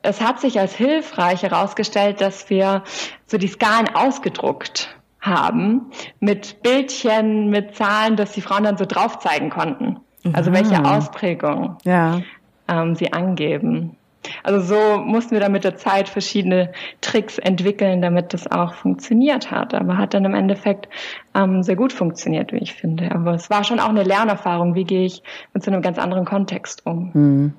es 0.00 0.22
hat 0.22 0.40
sich 0.40 0.58
als 0.58 0.74
hilfreich 0.74 1.42
herausgestellt, 1.42 2.22
dass 2.22 2.48
wir 2.48 2.82
so 3.26 3.36
die 3.36 3.48
Skalen 3.48 3.94
ausgedruckt 3.94 4.96
haben 5.20 5.90
mit 6.20 6.62
Bildchen, 6.62 7.50
mit 7.50 7.76
Zahlen, 7.76 8.16
dass 8.16 8.32
die 8.32 8.40
Frauen 8.40 8.64
dann 8.64 8.78
so 8.78 8.86
drauf 8.86 9.18
zeigen 9.18 9.50
konnten. 9.50 9.98
Also 10.32 10.52
welche 10.52 10.84
Ausprägung 10.84 11.76
ja. 11.84 12.22
ähm, 12.66 12.94
sie 12.94 13.12
angeben. 13.12 13.96
Also 14.42 14.74
so 14.74 14.98
mussten 14.98 15.32
wir 15.32 15.40
dann 15.40 15.52
mit 15.52 15.64
der 15.64 15.76
Zeit 15.76 16.08
verschiedene 16.08 16.72
Tricks 17.00 17.38
entwickeln, 17.38 18.02
damit 18.02 18.34
das 18.34 18.50
auch 18.50 18.74
funktioniert 18.74 19.50
hat. 19.50 19.74
Aber 19.74 19.98
hat 19.98 20.14
dann 20.14 20.24
im 20.24 20.34
Endeffekt 20.34 20.88
ähm, 21.34 21.62
sehr 21.62 21.76
gut 21.76 21.92
funktioniert, 21.92 22.52
wie 22.52 22.58
ich 22.58 22.74
finde. 22.74 23.10
Aber 23.12 23.34
es 23.34 23.50
war 23.50 23.64
schon 23.64 23.80
auch 23.80 23.88
eine 23.88 24.04
Lernerfahrung. 24.04 24.74
Wie 24.74 24.84
gehe 24.84 25.04
ich 25.06 25.22
mit 25.54 25.62
so 25.64 25.70
einem 25.70 25.82
ganz 25.82 25.98
anderen 25.98 26.24
Kontext 26.24 26.84
um? 26.86 27.12
Hm. 27.12 27.52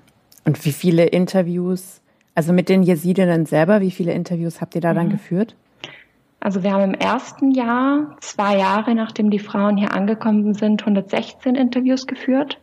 Und 0.45 0.65
wie 0.65 0.71
viele 0.71 1.05
Interviews 1.05 2.01
also 2.37 2.53
mit 2.53 2.69
den 2.69 2.83
Jesidinnen 2.83 3.47
selber, 3.47 3.81
wie 3.81 3.89
viele 3.89 4.13
Interviews 4.13 4.61
habt 4.61 4.75
ihr 4.75 4.81
da 4.81 4.93
dann 4.93 5.07
mhm. 5.07 5.13
geführt? 5.13 5.55
Also 6.39 6.61
wir 6.61 6.71
haben 6.71 6.83
im 6.83 6.93
ersten 6.93 7.49
Jahr, 7.49 8.15
zwei 8.19 8.59
Jahre 8.59 8.93
nachdem 8.93 9.31
die 9.31 9.39
Frauen 9.39 9.75
hier 9.75 9.91
angekommen 9.91 10.53
sind, 10.53 10.81
116 10.81 11.55
Interviews 11.55 12.05
geführt. 12.05 12.59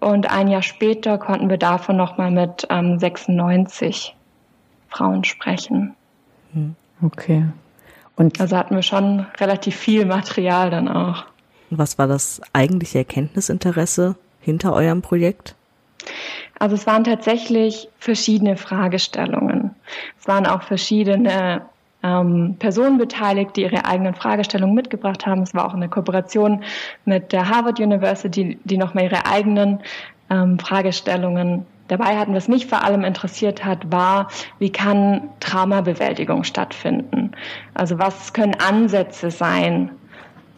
Und 0.00 0.30
ein 0.30 0.48
Jahr 0.48 0.62
später 0.62 1.18
konnten 1.18 1.50
wir 1.50 1.58
davon 1.58 1.96
nochmal 1.96 2.30
mit 2.30 2.66
ähm, 2.70 2.98
96 2.98 4.14
Frauen 4.88 5.24
sprechen. 5.24 5.94
Hm. 6.52 6.76
Okay. 7.02 7.44
Und 8.16 8.40
also 8.40 8.56
hatten 8.56 8.74
wir 8.74 8.82
schon 8.82 9.26
relativ 9.38 9.76
viel 9.76 10.04
Material 10.04 10.70
dann 10.70 10.88
auch. 10.88 11.24
Was 11.70 11.98
war 11.98 12.06
das 12.06 12.40
eigentliche 12.52 12.98
Erkenntnisinteresse 12.98 14.16
hinter 14.40 14.72
eurem 14.72 15.02
Projekt? 15.02 15.54
Also 16.58 16.74
es 16.74 16.86
waren 16.86 17.04
tatsächlich 17.04 17.88
verschiedene 17.98 18.56
Fragestellungen. 18.56 19.74
Es 20.18 20.26
waren 20.26 20.46
auch 20.46 20.62
verschiedene 20.62 21.62
ähm, 22.02 22.56
Personen 22.58 22.98
beteiligt, 22.98 23.56
die 23.56 23.62
ihre 23.62 23.84
eigenen 23.84 24.14
Fragestellungen 24.14 24.74
mitgebracht 24.74 25.26
haben. 25.26 25.42
Es 25.42 25.54
war 25.54 25.66
auch 25.66 25.74
eine 25.74 25.88
Kooperation 25.88 26.62
mit 27.04 27.32
der 27.32 27.48
Harvard 27.48 27.80
University, 27.80 28.58
die 28.64 28.76
nochmal 28.78 29.04
ihre 29.04 29.26
eigenen 29.26 29.80
ähm, 30.30 30.58
Fragestellungen 30.58 31.66
dabei 31.88 32.16
hatten. 32.18 32.34
Was 32.34 32.48
mich 32.48 32.66
vor 32.66 32.84
allem 32.84 33.02
interessiert 33.02 33.64
hat, 33.64 33.90
war, 33.90 34.28
wie 34.58 34.70
kann 34.70 35.30
Traumabewältigung 35.40 36.44
stattfinden? 36.44 37.32
Also 37.74 37.98
was 37.98 38.32
können 38.32 38.54
Ansätze 38.54 39.30
sein, 39.30 39.90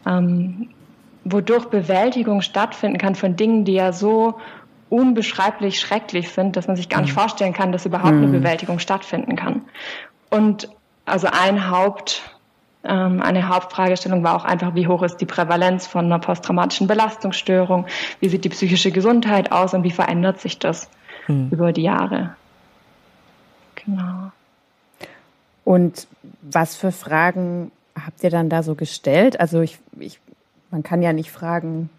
ähm, 0.07 0.69
wodurch 1.25 1.67
Bewältigung 1.67 2.43
stattfinden 2.43 2.99
kann 2.99 3.15
von 3.15 3.37
Dingen, 3.37 3.65
die 3.65 3.75
ja 3.75 3.93
so 3.93 4.35
unbeschreiblich 4.89 5.79
schrecklich 5.79 6.31
sind, 6.31 6.57
dass 6.57 6.67
man 6.67 6.77
sich 6.77 6.89
gar 6.89 7.01
nicht 7.01 7.15
mhm. 7.15 7.21
vorstellen 7.21 7.53
kann, 7.53 7.73
dass 7.73 7.87
überhaupt 7.87 8.13
eine 8.13 8.27
mhm. 8.27 8.33
Bewältigung 8.33 8.79
stattfinden 8.81 9.37
kann. 9.37 9.63
Und 10.31 10.69
also 11.11 11.29
ein 11.31 11.71
Haupt, 11.71 12.23
ähm, 12.85 13.21
eine 13.21 13.49
Hauptfragestellung 13.49 14.25
war 14.25 14.35
auch 14.37 14.45
einfach, 14.45 14.75
wie 14.75 14.87
hoch 14.87 15.03
ist 15.03 15.19
die 15.19 15.27
Prävalenz 15.27 15.87
von 15.87 16.07
einer 16.07 16.19
posttraumatischen 16.19 16.87
Belastungsstörung, 16.87 17.87
wie 18.21 18.29
sieht 18.29 18.45
die 18.45 18.49
psychische 18.49 18.91
Gesundheit 18.91 19.53
aus 19.53 19.75
und 19.75 19.85
wie 19.85 19.91
verändert 19.91 20.41
sich 20.41 20.59
das 20.59 20.89
mhm. 21.29 21.49
über 21.51 21.73
die 21.73 21.83
Jahre. 21.83 22.35
Genau. 23.85 24.33
Und 25.65 26.07
was 26.43 26.77
für 26.77 26.93
Fragen 26.93 27.71
habt 27.95 28.23
ihr 28.23 28.31
dann 28.31 28.49
da 28.49 28.63
so 28.63 28.75
gestellt? 28.75 29.39
Also 29.39 29.61
ich, 29.61 29.79
ich 29.99 30.19
man 30.71 30.83
kann 30.83 31.03
ja 31.03 31.13
nicht 31.13 31.31
fragen, 31.31 31.91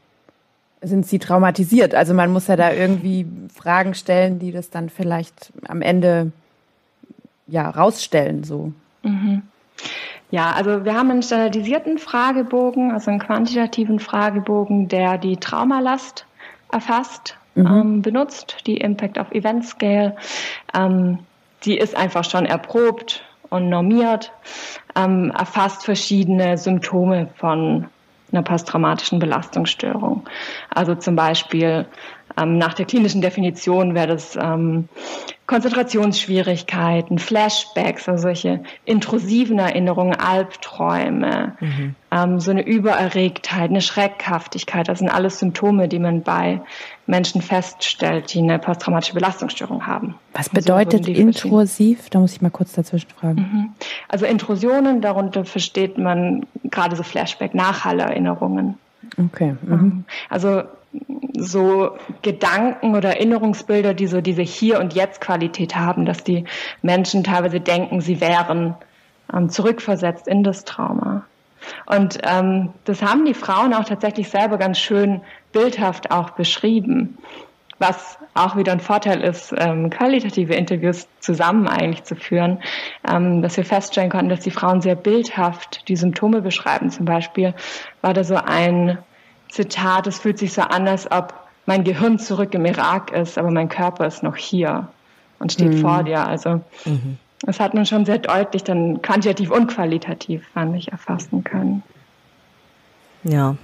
sind 0.81 1.05
sie 1.05 1.19
traumatisiert? 1.19 1.93
Also 1.93 2.13
man 2.13 2.31
muss 2.31 2.47
ja 2.47 2.55
da 2.55 2.71
irgendwie 2.71 3.25
Fragen 3.53 3.93
stellen, 3.93 4.39
die 4.39 4.51
das 4.51 4.69
dann 4.69 4.89
vielleicht 4.89 5.51
am 5.67 5.81
Ende 5.81 6.31
ja 7.47 7.69
rausstellen 7.69 8.43
so. 8.43 8.73
Mhm. 9.03 9.43
Ja, 10.29 10.51
also 10.51 10.85
wir 10.85 10.93
haben 10.93 11.11
einen 11.11 11.23
standardisierten 11.23 11.97
Fragebogen, 11.97 12.91
also 12.91 13.11
einen 13.11 13.19
quantitativen 13.19 13.99
Fragebogen, 13.99 14.87
der 14.87 15.17
die 15.17 15.37
Traumalast 15.37 16.25
erfasst, 16.71 17.37
mhm. 17.55 17.65
ähm, 17.65 18.01
benutzt, 18.01 18.57
die 18.65 18.77
Impact 18.77 19.17
of 19.17 19.31
Event 19.31 19.65
Scale. 19.65 20.15
Ähm, 20.73 21.19
die 21.65 21.77
ist 21.77 21.95
einfach 21.95 22.23
schon 22.23 22.45
erprobt 22.45 23.23
und 23.49 23.69
normiert, 23.69 24.31
ähm, 24.95 25.31
erfasst 25.37 25.83
verschiedene 25.83 26.57
Symptome 26.57 27.27
von 27.35 27.87
einer 28.31 28.43
posttraumatischen 28.43 29.19
Belastungsstörung. 29.19 30.23
Also 30.69 30.95
zum 30.95 31.17
Beispiel 31.17 31.85
nach 32.35 32.73
der 32.73 32.85
klinischen 32.85 33.21
Definition 33.21 33.95
wäre 33.95 34.07
das 34.07 34.35
ähm, 34.35 34.87
Konzentrationsschwierigkeiten, 35.51 37.19
Flashbacks, 37.19 38.07
also 38.07 38.21
solche 38.21 38.63
intrusiven 38.85 39.59
Erinnerungen, 39.59 40.15
Albträume, 40.15 41.57
mhm. 41.59 41.95
ähm, 42.09 42.39
so 42.39 42.51
eine 42.51 42.65
Übererregtheit, 42.65 43.69
eine 43.69 43.81
Schreckhaftigkeit. 43.81 44.87
Das 44.87 44.99
sind 44.99 45.09
alles 45.09 45.39
Symptome, 45.39 45.89
die 45.89 45.99
man 45.99 46.21
bei 46.21 46.61
Menschen 47.05 47.41
feststellt, 47.41 48.33
die 48.33 48.39
eine 48.39 48.59
posttraumatische 48.59 49.13
Belastungsstörung 49.13 49.85
haben. 49.85 50.15
Was 50.33 50.47
bedeutet 50.47 51.03
so 51.03 51.11
intrusiv? 51.11 52.09
Da 52.09 52.19
muss 52.19 52.31
ich 52.31 52.41
mal 52.41 52.49
kurz 52.49 52.71
dazwischen 52.71 53.09
fragen. 53.09 53.41
Mhm. 53.41 53.69
Also 54.07 54.25
Intrusionen, 54.25 55.01
darunter 55.01 55.43
versteht 55.43 55.97
man 55.97 56.45
gerade 56.63 56.95
so 56.95 57.03
Flashback-Nachhallerinnerungen. 57.03 58.77
Okay. 59.17 59.55
Mhm. 59.61 60.05
Also 60.29 60.63
so 61.37 61.97
Gedanken 62.21 62.95
oder 62.95 63.09
Erinnerungsbilder, 63.15 63.93
die 63.93 64.07
so 64.07 64.21
diese 64.21 64.41
Hier- 64.41 64.79
und 64.79 64.93
Jetzt-Qualität 64.93 65.75
haben, 65.75 66.05
dass 66.05 66.23
die 66.23 66.45
Menschen 66.81 67.23
teilweise 67.23 67.59
denken, 67.61 68.01
sie 68.01 68.19
wären 68.19 68.75
ähm, 69.33 69.49
zurückversetzt 69.49 70.27
in 70.27 70.43
das 70.43 70.65
Trauma. 70.65 71.25
Und 71.85 72.17
ähm, 72.23 72.69
das 72.85 73.01
haben 73.01 73.25
die 73.25 73.33
Frauen 73.33 73.73
auch 73.73 73.85
tatsächlich 73.85 74.29
selber 74.29 74.57
ganz 74.57 74.79
schön 74.79 75.21
bildhaft 75.51 76.11
auch 76.11 76.31
beschrieben, 76.31 77.17
was 77.81 78.17
auch 78.35 78.55
wieder 78.55 78.71
ein 78.71 78.79
Vorteil 78.79 79.21
ist, 79.21 79.53
ähm, 79.57 79.89
qualitative 79.89 80.53
Interviews 80.53 81.07
zusammen 81.19 81.67
eigentlich 81.67 82.03
zu 82.03 82.15
führen, 82.15 82.59
ähm, 83.09 83.41
dass 83.41 83.57
wir 83.57 83.65
feststellen 83.65 84.09
konnten, 84.09 84.29
dass 84.29 84.39
die 84.41 84.51
Frauen 84.51 84.81
sehr 84.81 84.95
bildhaft 84.95 85.87
die 85.89 85.95
Symptome 85.95 86.41
beschreiben. 86.41 86.89
Zum 86.91 87.05
Beispiel 87.05 87.53
war 88.01 88.13
da 88.13 88.23
so 88.23 88.35
ein 88.35 88.99
Zitat, 89.49 90.07
es 90.07 90.19
fühlt 90.19 90.37
sich 90.37 90.53
so 90.53 90.61
an, 90.61 90.87
als 90.87 91.11
ob 91.11 91.33
mein 91.65 91.83
Gehirn 91.83 92.19
zurück 92.19 92.53
im 92.53 92.65
Irak 92.65 93.11
ist, 93.11 93.37
aber 93.37 93.51
mein 93.51 93.67
Körper 93.67 94.05
ist 94.05 94.23
noch 94.23 94.37
hier 94.37 94.87
und 95.39 95.51
steht 95.51 95.73
mhm. 95.73 95.81
vor 95.81 96.03
dir. 96.03 96.25
Also 96.25 96.61
mhm. 96.85 97.17
das 97.41 97.59
hat 97.59 97.73
man 97.73 97.85
schon 97.85 98.05
sehr 98.05 98.19
deutlich 98.19 98.63
dann 98.63 99.01
quantitativ 99.01 99.51
und 99.51 99.67
qualitativ, 99.67 100.47
fand 100.53 100.75
ich, 100.77 100.91
erfassen 100.91 101.43
können. 101.43 101.83
Ja, 103.23 103.55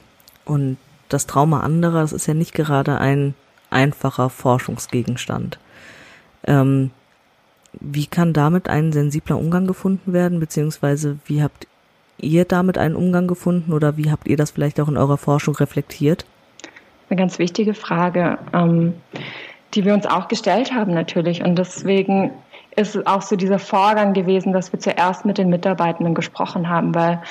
und 0.44 0.78
das 1.10 1.28
Trauma 1.28 1.62
anderer, 1.62 2.02
das 2.02 2.14
ist 2.14 2.28
ja 2.28 2.34
nicht 2.34 2.54
gerade 2.54 3.00
ein 3.00 3.34
einfacher 3.70 4.30
Forschungsgegenstand. 4.30 5.60
Ähm, 6.46 6.92
wie 7.80 8.08
kann 8.08 8.34
damit 8.34 8.70
ein 8.70 8.92
sensibler 8.92 9.38
Umgang 9.38 9.68
gefunden 9.68 10.14
werden, 10.14 10.40
beziehungsweise 10.40 11.18
wie 11.26 11.44
habt 11.44 11.68
ihr 12.18 12.46
damit 12.46 12.78
einen 12.78 12.96
Umgang 12.96 13.28
gefunden 13.28 13.74
oder 13.74 13.98
wie 13.98 14.12
habt 14.12 14.28
ihr 14.28 14.38
das 14.38 14.52
vielleicht 14.52 14.80
auch 14.80 14.88
in 14.88 14.98
eurer 14.98 15.18
Forschung 15.18 15.56
reflektiert? 15.56 16.26
Eine 17.10 17.20
ganz 17.20 17.40
wichtige 17.40 17.74
Frage, 17.74 18.38
ähm, 18.54 18.94
die 19.74 19.86
wir 19.86 19.94
uns 19.94 20.06
auch 20.06 20.28
gestellt 20.28 20.74
haben 20.74 20.94
natürlich. 20.94 21.44
Und 21.44 21.56
deswegen 21.56 22.32
ist 22.76 22.96
es 22.96 23.08
auch 23.08 23.22
so 23.22 23.36
dieser 23.36 23.60
Vorgang 23.60 24.14
gewesen, 24.14 24.54
dass 24.54 24.72
wir 24.72 24.80
zuerst 24.80 25.26
mit 25.26 25.38
den 25.38 25.50
Mitarbeitenden 25.50 26.14
gesprochen 26.16 26.70
haben, 26.70 26.94
weil 26.94 27.22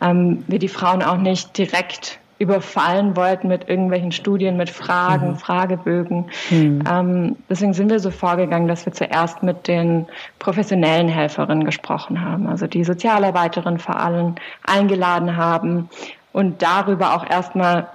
ähm, 0.00 0.44
wir 0.46 0.58
die 0.58 0.68
Frauen 0.68 1.02
auch 1.02 1.16
nicht 1.16 1.56
direkt 1.56 2.20
überfallen 2.42 3.16
wollten 3.16 3.48
mit 3.48 3.68
irgendwelchen 3.68 4.10
Studien, 4.10 4.56
mit 4.56 4.68
Fragen, 4.68 5.30
mhm. 5.30 5.36
Fragebögen. 5.36 6.26
Mhm. 6.50 6.82
Ähm, 6.90 7.36
deswegen 7.48 7.72
sind 7.72 7.88
wir 7.88 8.00
so 8.00 8.10
vorgegangen, 8.10 8.66
dass 8.66 8.84
wir 8.84 8.92
zuerst 8.92 9.42
mit 9.42 9.68
den 9.68 10.06
professionellen 10.40 11.08
Helferinnen 11.08 11.64
gesprochen 11.64 12.20
haben, 12.20 12.48
also 12.48 12.66
die 12.66 12.82
Sozialarbeiterin 12.82 13.78
vor 13.78 13.96
allem 13.96 14.34
eingeladen 14.66 15.36
haben 15.36 15.88
und 16.32 16.62
darüber 16.62 17.14
auch 17.14 17.28
erstmal 17.28 17.86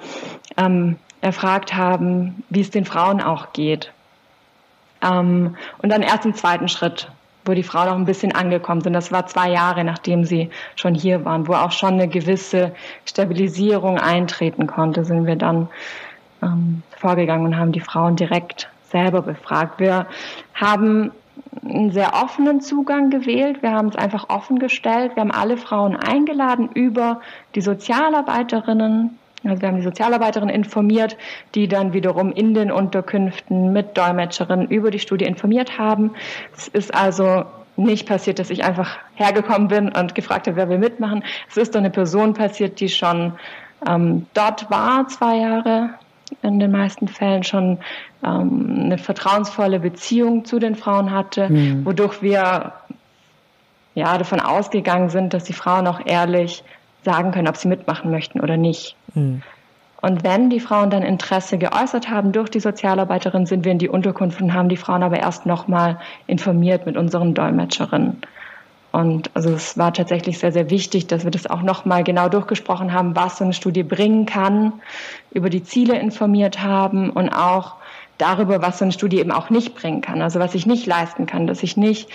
ähm, 0.56 0.96
erfragt 1.20 1.76
haben, 1.76 2.44
wie 2.50 2.62
es 2.62 2.70
den 2.70 2.86
Frauen 2.86 3.22
auch 3.22 3.52
geht. 3.52 3.92
Ähm, 5.04 5.58
und 5.80 5.90
dann 5.90 6.02
erst 6.02 6.26
im 6.26 6.36
zweiten 6.36 6.70
Schritt 6.70 7.12
wo 7.48 7.54
die 7.54 7.64
Frauen 7.64 7.90
auch 7.90 7.96
ein 7.96 8.06
bisschen 8.06 8.34
angekommen 8.34 8.82
sind. 8.82 8.94
Das 8.94 9.12
war 9.12 9.26
zwei 9.28 9.50
Jahre, 9.50 9.84
nachdem 9.84 10.24
sie 10.24 10.50
schon 10.76 10.94
hier 10.94 11.26
waren, 11.26 11.48
wo 11.48 11.54
auch 11.54 11.72
schon 11.72 11.94
eine 11.94 12.08
gewisse 12.08 12.74
Stabilisierung 13.06 13.98
eintreten 13.98 14.68
konnte, 14.68 15.06
sind 15.06 15.26
wir 15.26 15.36
dann 15.36 15.68
ähm, 16.42 16.84
vorgegangen 16.98 17.46
und 17.46 17.58
haben 17.58 17.72
die 17.72 17.80
Frauen 17.80 18.16
direkt 18.16 18.70
selber 18.92 19.22
befragt. 19.22 19.80
Wir 19.80 20.06
haben 20.54 21.12
einen 21.64 21.92
sehr 21.92 22.14
offenen 22.14 22.62
Zugang 22.62 23.10
gewählt. 23.10 23.62
Wir 23.62 23.72
haben 23.72 23.90
es 23.90 23.96
einfach 23.96 24.30
offen 24.30 24.60
gestellt. 24.60 25.16
Wir 25.16 25.22
haben 25.22 25.32
alle 25.32 25.58
Frauen 25.58 25.96
eingeladen 25.96 26.70
über 26.74 27.22
die 27.56 27.62
Sozialarbeiterinnen, 27.62 29.18
also 29.44 29.62
wir 29.62 29.68
haben 29.68 29.78
die 29.78 29.84
Sozialarbeiterin 29.84 30.50
informiert, 30.50 31.16
die 31.56 31.68
dann 31.68 31.94
wiederum 31.94 32.32
in 32.32 32.54
den 32.54 32.72
Unterkünften 32.72 33.72
mit 33.72 33.98
Dolmetscherinnen 33.98 34.68
über 34.68 34.92
die 34.92 35.00
Studie 35.00 35.26
informiert 35.26 35.78
haben. 35.78 36.16
Es 36.56 36.68
ist 36.68 36.94
also 36.94 37.46
nicht 37.76 38.08
passiert, 38.08 38.40
dass 38.40 38.50
ich 38.50 38.64
einfach 38.64 38.98
hergekommen 39.14 39.68
bin 39.68 39.90
und 39.90 40.16
gefragt 40.16 40.48
habe, 40.48 40.58
wer 40.58 40.70
will 40.70 40.80
mitmachen. 40.80 41.24
Es 41.50 41.58
ist 41.58 41.76
doch 41.76 41.80
eine 41.80 41.92
Person 41.92 42.34
passiert, 42.34 42.80
die 42.80 42.90
schon 42.90 43.34
ähm, 43.88 44.26
dort 44.34 44.70
war, 44.72 45.08
zwei 45.08 45.38
Jahre 45.38 45.92
in 46.42 46.60
den 46.60 46.72
meisten 46.72 47.08
Fällen 47.08 47.44
schon 47.44 47.78
ähm, 48.26 48.82
eine 48.86 48.98
vertrauensvolle 48.98 49.80
Beziehung 49.80 50.44
zu 50.44 50.60
den 50.60 50.76
Frauen 50.76 51.12
hatte, 51.12 51.50
mhm. 51.50 51.86
wodurch 51.86 52.22
wir 52.22 52.74
ja 53.96 54.18
davon 54.18 54.40
ausgegangen 54.40 55.10
sind, 55.10 55.34
dass 55.34 55.46
die 55.46 55.54
Frauen 55.54 55.88
auch 55.88 56.06
ehrlich 56.06 56.64
sagen 57.04 57.32
können, 57.32 57.48
ob 57.48 57.56
sie 57.56 57.68
mitmachen 57.68 58.12
möchten 58.12 58.42
oder 58.42 58.58
nicht. 58.58 58.97
Mhm. 59.18 59.42
Und 60.02 60.24
wenn 60.24 60.50
die 60.50 60.60
Frauen 60.60 60.90
dann 60.90 61.02
Interesse 61.02 61.58
geäußert 61.58 62.10
haben 62.10 62.32
durch 62.32 62.50
die 62.50 62.60
Sozialarbeiterin, 62.60 63.46
sind 63.46 63.66
wir 63.66 63.72
in 63.72 63.80
die 63.80 63.90
Unterkunft 63.90 64.40
und 64.40 64.54
haben 64.54 64.70
die 64.70 64.78
Frauen 64.78 65.02
aber 65.02 65.20
erst 65.20 65.46
nochmal 65.46 66.00
informiert 66.28 66.86
mit 66.86 66.96
unseren 66.96 67.34
Dolmetscherinnen. 67.34 68.22
Und 68.92 69.32
also 69.34 69.50
es 69.50 69.78
war 69.78 69.94
tatsächlich 69.94 70.40
sehr, 70.40 70.52
sehr 70.52 70.70
wichtig, 70.70 71.08
dass 71.08 71.24
wir 71.24 71.32
das 71.32 71.48
auch 71.48 71.62
nochmal 71.62 72.04
genau 72.04 72.30
durchgesprochen 72.30 72.94
haben, 72.94 73.16
was 73.16 73.38
so 73.38 73.44
eine 73.44 73.54
Studie 73.54 73.84
bringen 73.84 74.26
kann, 74.26 74.74
über 75.32 75.50
die 75.50 75.64
Ziele 75.64 76.00
informiert 76.00 76.62
haben 76.62 77.10
und 77.10 77.30
auch 77.30 77.76
darüber, 78.18 78.62
was 78.62 78.80
so 78.80 78.86
eine 78.86 78.92
Studie 78.92 79.20
eben 79.20 79.32
auch 79.32 79.50
nicht 79.50 79.76
bringen 79.76 80.02
kann, 80.02 80.22
also 80.22 80.40
was 80.40 80.56
ich 80.56 80.66
nicht 80.66 80.86
leisten 80.86 81.26
kann, 81.26 81.48
dass 81.48 81.64
ich 81.64 81.78
nicht 81.78 82.10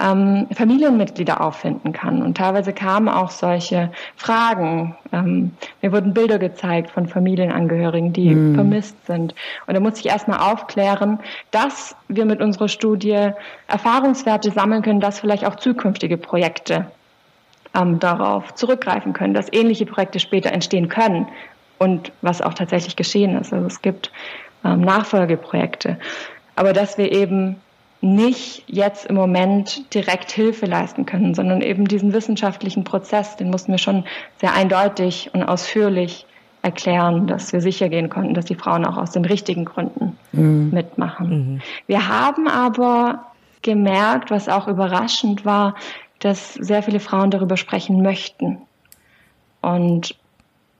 ähm, 0.00 0.48
Familienmitglieder 0.52 1.40
auffinden 1.40 1.92
kann. 1.92 2.22
Und 2.22 2.36
teilweise 2.36 2.72
kamen 2.72 3.08
auch 3.08 3.30
solche 3.30 3.92
Fragen. 4.16 4.96
Ähm, 5.12 5.52
mir 5.82 5.92
wurden 5.92 6.14
Bilder 6.14 6.38
gezeigt 6.38 6.90
von 6.90 7.06
Familienangehörigen, 7.06 8.12
die 8.12 8.34
mhm. 8.34 8.54
vermisst 8.54 9.06
sind. 9.06 9.34
Und 9.66 9.74
da 9.74 9.80
muss 9.80 9.98
ich 10.00 10.06
erstmal 10.06 10.40
aufklären, 10.40 11.20
dass 11.50 11.94
wir 12.08 12.24
mit 12.24 12.40
unserer 12.40 12.68
Studie 12.68 13.30
Erfahrungswerte 13.68 14.50
sammeln 14.50 14.82
können, 14.82 15.00
dass 15.00 15.20
vielleicht 15.20 15.44
auch 15.44 15.56
zukünftige 15.56 16.16
Projekte 16.16 16.86
ähm, 17.74 17.98
darauf 17.98 18.54
zurückgreifen 18.54 19.12
können, 19.12 19.34
dass 19.34 19.52
ähnliche 19.52 19.86
Projekte 19.86 20.18
später 20.18 20.52
entstehen 20.52 20.88
können 20.88 21.28
und 21.78 22.12
was 22.22 22.40
auch 22.40 22.54
tatsächlich 22.54 22.96
geschehen 22.96 23.36
ist. 23.38 23.52
Also 23.52 23.66
es 23.66 23.82
gibt 23.82 24.10
ähm, 24.64 24.80
Nachfolgeprojekte. 24.80 25.98
Aber 26.56 26.72
dass 26.72 26.98
wir 26.98 27.12
eben 27.12 27.56
nicht 28.00 28.64
jetzt 28.66 29.06
im 29.06 29.16
Moment 29.16 29.94
direkt 29.94 30.30
Hilfe 30.30 30.66
leisten 30.66 31.06
können, 31.06 31.34
sondern 31.34 31.62
eben 31.62 31.86
diesen 31.86 32.12
wissenschaftlichen 32.12 32.84
Prozess, 32.84 33.36
den 33.36 33.50
mussten 33.50 33.72
wir 33.72 33.78
schon 33.78 34.04
sehr 34.40 34.52
eindeutig 34.52 35.30
und 35.32 35.42
ausführlich 35.42 36.26
erklären, 36.60 37.26
dass 37.26 37.52
wir 37.52 37.60
sicher 37.60 37.88
gehen 37.88 38.10
konnten, 38.10 38.34
dass 38.34 38.44
die 38.44 38.54
Frauen 38.54 38.84
auch 38.84 38.96
aus 38.96 39.12
den 39.12 39.24
richtigen 39.24 39.64
Gründen 39.64 40.18
mhm. 40.32 40.70
mitmachen. 40.72 41.28
Mhm. 41.28 41.60
Wir 41.86 42.08
haben 42.08 42.46
aber 42.46 43.26
gemerkt, 43.62 44.30
was 44.30 44.48
auch 44.48 44.68
überraschend 44.68 45.44
war, 45.44 45.74
dass 46.18 46.54
sehr 46.54 46.82
viele 46.82 47.00
Frauen 47.00 47.30
darüber 47.30 47.56
sprechen 47.56 48.02
möchten. 48.02 48.58
Und 49.60 50.14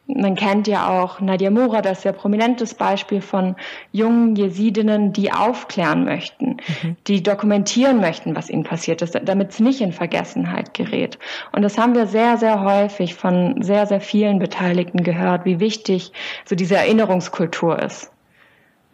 man 0.07 0.35
kennt 0.35 0.67
ja 0.67 0.89
auch 0.89 1.21
Nadia 1.21 1.51
Mura, 1.51 1.81
das 1.81 1.99
ist 1.99 2.05
ja 2.05 2.13
prominentes 2.13 2.75
Beispiel 2.75 3.23
von 3.23 3.57
jungen 3.91 4.37
Jesidinnen, 4.37 5.13
die 5.13 5.33
aufklären 5.33 6.05
möchten, 6.05 6.59
mhm. 6.83 6.97
die 7.07 7.23
dokumentieren 7.23 8.01
möchten, 8.01 8.37
was 8.37 8.51
ihnen 8.51 8.65
passiert 8.65 9.01
ist, 9.01 9.19
damit 9.25 9.51
es 9.51 9.61
nicht 9.61 9.81
in 9.81 9.93
Vergessenheit 9.93 10.75
gerät. 10.75 11.19
Und 11.53 11.63
das 11.63 11.79
haben 11.79 11.95
wir 11.95 12.07
sehr, 12.07 12.37
sehr 12.37 12.63
häufig 12.63 13.15
von 13.15 13.63
sehr, 13.63 13.87
sehr 13.87 14.01
vielen 14.01 14.39
Beteiligten 14.39 15.03
gehört, 15.03 15.47
wie 15.47 15.59
wichtig 15.59 16.13
so 16.45 16.55
diese 16.55 16.77
Erinnerungskultur 16.77 17.81
ist. 17.81 18.11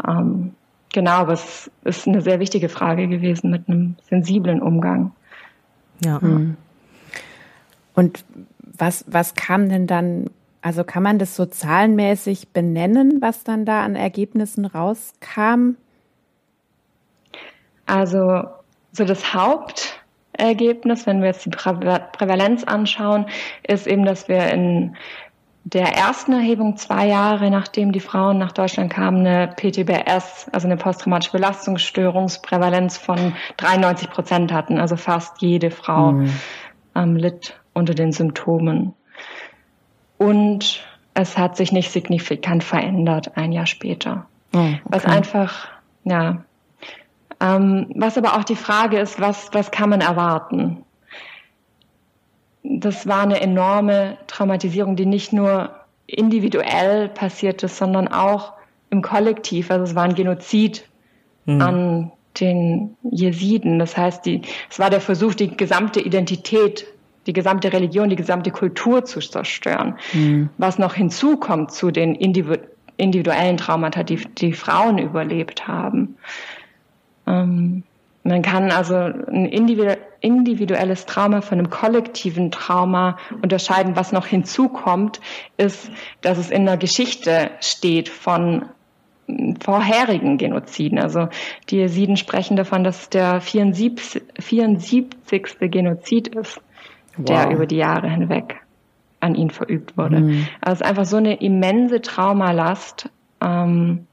Ähm, 0.06 0.54
genau, 0.92 1.10
aber 1.10 1.32
es 1.32 1.70
ist 1.82 2.06
eine 2.06 2.22
sehr 2.22 2.38
wichtige 2.38 2.68
Frage 2.68 3.08
gewesen 3.08 3.50
mit 3.50 3.68
einem 3.68 3.96
sensiblen 4.08 4.62
Umgang. 4.62 5.10
Ja. 6.04 6.20
Mhm. 6.20 6.56
Und 7.94 8.24
was, 8.78 9.04
was 9.08 9.34
kam 9.34 9.68
denn 9.68 9.88
dann 9.88 10.30
also 10.62 10.84
kann 10.84 11.02
man 11.02 11.18
das 11.18 11.36
so 11.36 11.46
zahlenmäßig 11.46 12.52
benennen, 12.52 13.20
was 13.20 13.44
dann 13.44 13.64
da 13.64 13.82
an 13.82 13.96
Ergebnissen 13.96 14.66
rauskam? 14.66 15.76
Also 17.86 18.44
so 18.92 19.04
das 19.04 19.32
Hauptergebnis, 19.32 21.06
wenn 21.06 21.20
wir 21.20 21.28
jetzt 21.28 21.46
die 21.46 21.50
Prävalenz 21.50 22.64
anschauen, 22.64 23.26
ist 23.66 23.86
eben, 23.86 24.04
dass 24.04 24.28
wir 24.28 24.50
in 24.52 24.96
der 25.64 25.94
ersten 25.96 26.32
Erhebung 26.32 26.76
zwei 26.76 27.06
Jahre 27.06 27.50
nachdem 27.50 27.92
die 27.92 28.00
Frauen 28.00 28.38
nach 28.38 28.52
Deutschland 28.52 28.92
kamen 28.92 29.26
eine 29.26 29.48
PTBS, 29.48 30.48
also 30.52 30.66
eine 30.66 30.76
posttraumatische 30.76 31.32
Belastungsstörungsprävalenz 31.32 32.96
von 32.96 33.34
93 33.58 34.10
Prozent 34.10 34.52
hatten. 34.52 34.78
Also 34.78 34.96
fast 34.96 35.40
jede 35.42 35.70
Frau 35.70 36.12
mhm. 36.12 36.32
ähm, 36.94 37.16
litt 37.16 37.60
unter 37.74 37.94
den 37.94 38.12
Symptomen. 38.12 38.94
Und 40.20 40.84
es 41.14 41.38
hat 41.38 41.56
sich 41.56 41.72
nicht 41.72 41.90
signifikant 41.90 42.62
verändert 42.62 43.36
ein 43.36 43.52
Jahr 43.52 43.66
später. 43.66 44.26
Oh, 44.52 44.58
okay. 44.58 44.80
Was 44.84 45.04
einfach, 45.06 45.68
ja. 46.04 46.44
Ähm, 47.40 47.86
was 47.94 48.18
aber 48.18 48.36
auch 48.36 48.44
die 48.44 48.56
Frage 48.56 48.98
ist, 48.98 49.18
was, 49.18 49.48
was 49.52 49.70
kann 49.70 49.88
man 49.88 50.02
erwarten? 50.02 50.84
das 52.62 53.06
war 53.06 53.22
eine 53.22 53.40
enorme 53.40 54.18
Traumatisierung, 54.26 54.96
die 54.96 55.06
nicht 55.06 55.32
nur 55.32 55.74
individuell 56.06 57.08
passiert 57.08 57.62
ist, 57.62 57.76
sondern 57.76 58.08
auch 58.08 58.52
im 58.90 59.02
Kollektiv. 59.02 59.70
Also 59.70 59.84
es 59.84 59.94
war 59.94 60.04
ein 60.04 60.14
Genozid 60.14 60.84
mhm. 61.46 61.62
an 61.62 62.12
den 62.38 62.96
Jesiden. 63.02 63.78
Das 63.78 63.96
heißt, 63.96 64.24
die, 64.26 64.42
es 64.70 64.78
war 64.78 64.90
der 64.90 65.00
Versuch, 65.00 65.34
die 65.34 65.56
gesamte 65.56 66.00
Identität, 66.00 66.86
die 67.30 67.32
gesamte 67.32 67.72
Religion, 67.72 68.10
die 68.10 68.16
gesamte 68.16 68.50
Kultur 68.50 69.04
zu 69.04 69.20
zerstören. 69.20 69.94
Mhm. 70.12 70.50
Was 70.58 70.78
noch 70.78 70.94
hinzukommt 70.94 71.70
zu 71.70 71.92
den 71.92 72.16
individuellen 72.16 73.56
Traumata, 73.56 74.02
die 74.02 74.16
die 74.16 74.52
Frauen 74.52 74.98
überlebt 74.98 75.68
haben. 75.68 76.16
Ähm, 77.28 77.84
man 78.24 78.42
kann 78.42 78.72
also 78.72 78.96
ein 78.96 79.46
individuelles 79.46 81.06
Trauma 81.06 81.40
von 81.40 81.58
einem 81.58 81.70
kollektiven 81.70 82.50
Trauma 82.50 83.16
unterscheiden. 83.42 83.94
Was 83.94 84.10
noch 84.10 84.26
hinzukommt, 84.26 85.20
ist, 85.56 85.88
dass 86.22 86.36
es 86.36 86.50
in 86.50 86.66
der 86.66 86.78
Geschichte 86.78 87.52
steht 87.60 88.08
von 88.08 88.64
vorherigen 89.60 90.36
Genoziden. 90.36 90.98
Also 90.98 91.28
die 91.68 91.76
Jesiden 91.76 92.16
sprechen 92.16 92.56
davon, 92.56 92.82
dass 92.82 93.08
der 93.08 93.40
74, 93.40 94.20
74. 94.40 95.46
Genozid 95.60 96.28
ist, 96.28 96.60
wow. 97.16 97.24
der 97.26 97.50
über 97.50 97.66
die 97.66 97.76
Jahre 97.76 98.08
hinweg 98.08 98.60
an 99.20 99.34
ihn 99.34 99.50
verübt 99.50 99.96
wurde. 99.96 100.20
Mhm. 100.20 100.46
Also 100.60 100.74
es 100.74 100.80
ist 100.80 100.86
einfach 100.86 101.04
so 101.04 101.16
eine 101.16 101.34
immense 101.40 102.00
Traumalast. 102.00 103.10
Ähm, 103.40 104.06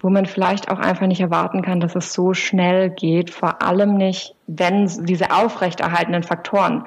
wo 0.00 0.08
man 0.08 0.26
vielleicht 0.26 0.70
auch 0.70 0.78
einfach 0.78 1.06
nicht 1.06 1.20
erwarten 1.20 1.62
kann, 1.62 1.80
dass 1.80 1.94
es 1.94 2.12
so 2.12 2.32
schnell 2.32 2.90
geht, 2.90 3.30
vor 3.30 3.62
allem 3.62 3.96
nicht, 3.96 4.34
wenn 4.46 4.86
diese 5.04 5.30
aufrechterhaltenen 5.30 6.22
Faktoren 6.22 6.86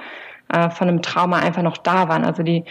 äh, 0.50 0.70
von 0.70 0.88
einem 0.88 1.02
Trauma 1.02 1.38
einfach 1.38 1.62
noch 1.62 1.78
da 1.78 2.10
waren. 2.10 2.26
Also 2.26 2.44
die 2.44 2.66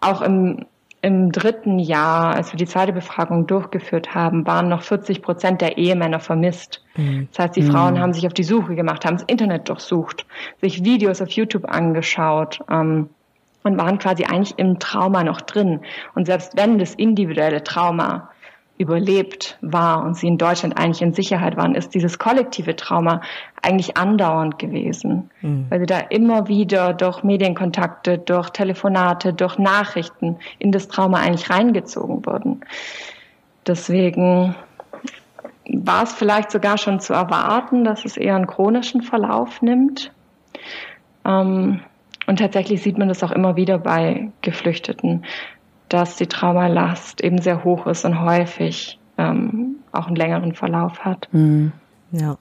auch 0.00 0.22
im, 0.22 0.66
im 1.00 1.30
dritten 1.32 1.78
Jahr, 1.78 2.34
als 2.34 2.52
wir 2.52 2.56
die 2.56 2.66
zweite 2.66 2.92
Befragung 2.92 3.46
durchgeführt 3.46 4.14
haben, 4.14 4.46
waren 4.46 4.68
noch 4.68 4.82
40 4.82 5.22
Prozent 5.22 5.60
der 5.60 5.78
Ehemänner 5.78 6.20
vermisst. 6.20 6.84
Mhm. 6.96 7.28
Das 7.32 7.46
heißt, 7.46 7.56
die 7.56 7.62
mhm. 7.62 7.70
Frauen 7.70 8.00
haben 8.00 8.12
sich 8.12 8.26
auf 8.26 8.34
die 8.34 8.44
Suche 8.44 8.74
gemacht, 8.74 9.04
haben 9.04 9.16
das 9.16 9.26
Internet 9.26 9.68
durchsucht, 9.68 10.26
sich 10.60 10.84
Videos 10.84 11.22
auf 11.22 11.30
YouTube 11.30 11.70
angeschaut. 11.70 12.60
Ähm, 12.70 13.10
und 13.64 13.76
waren 13.76 13.98
quasi 13.98 14.24
eigentlich 14.24 14.58
im 14.58 14.78
Trauma 14.78 15.24
noch 15.24 15.40
drin. 15.40 15.80
Und 16.14 16.26
selbst 16.26 16.56
wenn 16.56 16.78
das 16.78 16.94
individuelle 16.94 17.62
Trauma 17.62 18.30
überlebt 18.78 19.58
war 19.60 20.04
und 20.04 20.16
sie 20.16 20.28
in 20.28 20.38
Deutschland 20.38 20.78
eigentlich 20.78 21.02
in 21.02 21.12
Sicherheit 21.12 21.56
waren, 21.56 21.74
ist 21.74 21.94
dieses 21.94 22.18
kollektive 22.18 22.76
Trauma 22.76 23.20
eigentlich 23.60 23.96
andauernd 23.96 24.58
gewesen, 24.58 25.30
mhm. 25.42 25.66
weil 25.68 25.80
sie 25.80 25.86
da 25.86 25.98
immer 25.98 26.46
wieder 26.46 26.94
durch 26.94 27.24
Medienkontakte, 27.24 28.18
durch 28.18 28.50
Telefonate, 28.50 29.34
durch 29.34 29.58
Nachrichten 29.58 30.36
in 30.60 30.70
das 30.70 30.88
Trauma 30.88 31.18
eigentlich 31.18 31.50
reingezogen 31.50 32.24
wurden. 32.24 32.60
Deswegen 33.66 34.54
war 35.68 36.04
es 36.04 36.12
vielleicht 36.12 36.50
sogar 36.50 36.78
schon 36.78 37.00
zu 37.00 37.12
erwarten, 37.12 37.84
dass 37.84 38.04
es 38.04 38.16
eher 38.16 38.36
einen 38.36 38.46
chronischen 38.46 39.02
Verlauf 39.02 39.60
nimmt. 39.60 40.12
Ähm, 41.26 41.80
und 42.26 42.38
tatsächlich 42.38 42.82
sieht 42.82 42.98
man 42.98 43.08
das 43.08 43.22
auch 43.22 43.32
immer 43.32 43.56
wieder 43.56 43.78
bei 43.78 44.30
Geflüchteten, 44.42 45.24
dass 45.88 46.16
die 46.16 46.26
Traumalast 46.26 47.20
eben 47.20 47.40
sehr 47.40 47.64
hoch 47.64 47.86
ist 47.86 48.04
und 48.04 48.20
häufig 48.20 48.98
ähm, 49.16 49.76
auch 49.92 50.06
einen 50.06 50.16
längeren 50.16 50.54
Verlauf 50.54 51.04
hat. 51.04 51.28
Mhm. 51.32 51.72
Ja. 52.12 52.38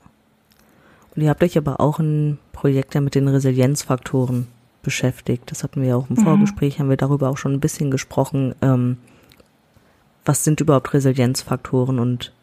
Und 1.15 1.21
ihr 1.23 1.29
habt 1.29 1.43
euch 1.43 1.57
aber 1.57 1.79
auch 1.79 1.99
ein 1.99 2.37
Projekt 2.51 2.95
ja 2.95 3.01
mit 3.01 3.15
den 3.15 3.27
Resilienzfaktoren 3.27 4.47
beschäftigt. 4.83 5.49
Das 5.51 5.63
hatten 5.63 5.81
wir 5.81 5.89
ja 5.89 5.95
auch 5.95 6.09
im 6.09 6.17
mhm. 6.17 6.23
Vorgespräch, 6.23 6.79
haben 6.79 6.89
wir 6.89 6.97
darüber 6.97 7.29
auch 7.29 7.37
schon 7.37 7.53
ein 7.53 7.59
bisschen 7.59 7.91
gesprochen. 7.91 8.55
Ähm, 8.61 8.97
was 10.25 10.43
sind 10.43 10.61
überhaupt 10.61 10.93
Resilienzfaktoren 10.93 11.99
und 11.99 12.33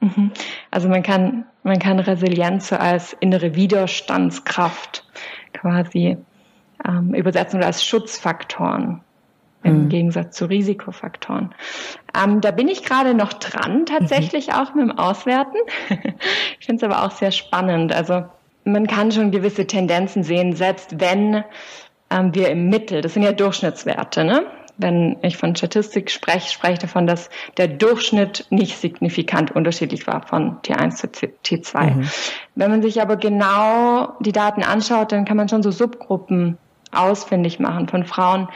mhm. 0.00 0.32
also 0.70 0.88
man 0.88 1.02
kann, 1.02 1.44
man 1.62 1.78
kann 1.78 2.00
Resilienz 2.00 2.68
so 2.68 2.76
als 2.76 3.14
innere 3.20 3.54
Widerstandskraft 3.54 5.06
quasi 5.52 6.16
ähm, 6.86 7.14
übersetzen 7.14 7.58
oder 7.58 7.66
als 7.66 7.84
Schutzfaktoren 7.84 9.02
im 9.62 9.84
mhm. 9.84 9.88
Gegensatz 9.88 10.36
zu 10.36 10.46
Risikofaktoren. 10.46 11.54
Ähm, 12.14 12.40
da 12.40 12.50
bin 12.50 12.68
ich 12.68 12.84
gerade 12.84 13.14
noch 13.14 13.32
dran, 13.32 13.86
tatsächlich 13.86 14.48
mhm. 14.48 14.54
auch 14.54 14.74
mit 14.74 14.88
dem 14.88 14.98
Auswerten. 14.98 15.56
ich 16.60 16.66
finde 16.66 16.84
es 16.86 16.90
aber 16.90 17.04
auch 17.04 17.10
sehr 17.10 17.32
spannend. 17.32 17.92
Also 17.92 18.24
man 18.64 18.86
kann 18.86 19.12
schon 19.12 19.30
gewisse 19.30 19.66
Tendenzen 19.66 20.22
sehen, 20.22 20.54
selbst 20.54 21.00
wenn 21.00 21.44
ähm, 22.10 22.34
wir 22.34 22.50
im 22.50 22.68
Mittel, 22.68 23.00
das 23.00 23.14
sind 23.14 23.22
ja 23.22 23.32
Durchschnittswerte, 23.32 24.24
ne? 24.24 24.46
Wenn 24.80 25.16
ich 25.22 25.36
von 25.36 25.56
Statistik 25.56 26.08
spreche, 26.08 26.52
spreche 26.52 26.74
ich 26.74 26.78
davon, 26.78 27.08
dass 27.08 27.30
der 27.56 27.66
Durchschnitt 27.66 28.46
nicht 28.50 28.78
signifikant 28.78 29.50
unterschiedlich 29.50 30.06
war 30.06 30.24
von 30.24 30.60
T1 30.62 30.94
zu 30.94 31.08
T2. 31.08 31.94
Mhm. 31.94 32.08
Wenn 32.54 32.70
man 32.70 32.82
sich 32.82 33.02
aber 33.02 33.16
genau 33.16 34.14
die 34.20 34.30
Daten 34.30 34.62
anschaut, 34.62 35.10
dann 35.10 35.24
kann 35.24 35.36
man 35.36 35.48
schon 35.48 35.64
so 35.64 35.72
Subgruppen 35.72 36.58
ausfindig 36.92 37.58
machen 37.58 37.88
von 37.88 38.04
Frauen, 38.04 38.48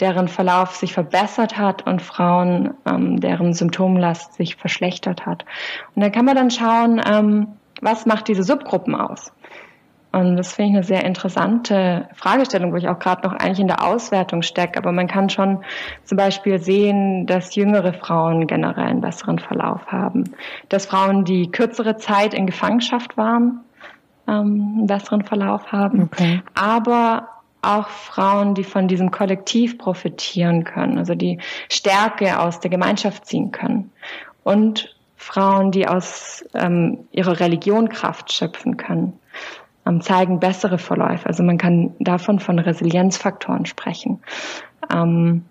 deren 0.00 0.28
Verlauf 0.28 0.74
sich 0.76 0.92
verbessert 0.92 1.56
hat 1.56 1.86
und 1.86 2.02
Frauen, 2.02 2.74
ähm, 2.86 3.20
deren 3.20 3.54
Symptomlast 3.54 4.34
sich 4.34 4.56
verschlechtert 4.56 5.26
hat. 5.26 5.44
Und 5.94 6.02
dann 6.02 6.12
kann 6.12 6.24
man 6.24 6.36
dann 6.36 6.50
schauen, 6.50 7.00
ähm, 7.06 7.48
was 7.80 8.06
macht 8.06 8.28
diese 8.28 8.42
Subgruppen 8.42 8.94
aus? 8.94 9.32
Und 10.12 10.36
das 10.36 10.54
finde 10.54 10.70
ich 10.70 10.76
eine 10.76 10.84
sehr 10.84 11.04
interessante 11.04 12.08
Fragestellung, 12.14 12.72
wo 12.72 12.76
ich 12.76 12.88
auch 12.88 12.98
gerade 12.98 13.28
noch 13.28 13.34
eigentlich 13.34 13.60
in 13.60 13.66
der 13.66 13.84
Auswertung 13.84 14.40
stecke. 14.40 14.78
Aber 14.78 14.90
man 14.90 15.08
kann 15.08 15.28
schon 15.28 15.62
zum 16.04 16.16
Beispiel 16.16 16.58
sehen, 16.58 17.26
dass 17.26 17.54
jüngere 17.54 17.92
Frauen 17.92 18.46
generell 18.46 18.86
einen 18.86 19.02
besseren 19.02 19.38
Verlauf 19.38 19.86
haben. 19.88 20.24
Dass 20.70 20.86
Frauen, 20.86 21.26
die 21.26 21.50
kürzere 21.50 21.98
Zeit 21.98 22.32
in 22.32 22.46
Gefangenschaft 22.46 23.18
waren, 23.18 23.60
ähm, 24.26 24.76
einen 24.78 24.86
besseren 24.86 25.22
Verlauf 25.22 25.70
haben. 25.70 26.04
Okay. 26.04 26.40
Aber 26.54 27.28
auch 27.66 27.88
Frauen, 27.88 28.54
die 28.54 28.64
von 28.64 28.88
diesem 28.88 29.10
Kollektiv 29.10 29.78
profitieren 29.78 30.64
können, 30.64 30.98
also 30.98 31.14
die 31.14 31.38
Stärke 31.68 32.38
aus 32.38 32.60
der 32.60 32.70
Gemeinschaft 32.70 33.26
ziehen 33.26 33.50
können. 33.50 33.92
Und 34.44 34.94
Frauen, 35.16 35.72
die 35.72 35.88
aus 35.88 36.44
ähm, 36.54 37.08
ihrer 37.10 37.40
Religion 37.40 37.88
Kraft 37.88 38.32
schöpfen 38.32 38.76
können, 38.76 39.18
ähm, 39.86 40.00
zeigen 40.00 40.40
bessere 40.40 40.78
Verläufe. 40.78 41.26
Also 41.26 41.42
man 41.42 41.58
kann 41.58 41.94
davon 41.98 42.38
von 42.38 42.58
Resilienzfaktoren 42.58 43.66
sprechen. 43.66 44.20
Ähm, 44.92 45.44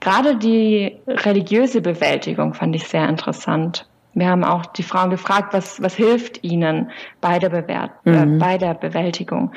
gerade 0.00 0.36
die 0.36 0.96
religiöse 1.06 1.80
Bewältigung 1.80 2.54
fand 2.54 2.76
ich 2.76 2.86
sehr 2.88 3.08
interessant. 3.08 3.86
Wir 4.14 4.28
haben 4.28 4.44
auch 4.44 4.66
die 4.66 4.82
Frauen 4.82 5.10
gefragt, 5.10 5.52
was, 5.52 5.82
was 5.82 5.94
hilft 5.94 6.42
ihnen 6.42 6.90
bei 7.20 7.38
der, 7.38 7.50
Bewert 7.50 7.92
äh, 8.04 8.24
mhm. 8.24 8.34
äh, 8.34 8.38
bei 8.38 8.58
der 8.58 8.74
Bewältigung. 8.74 9.52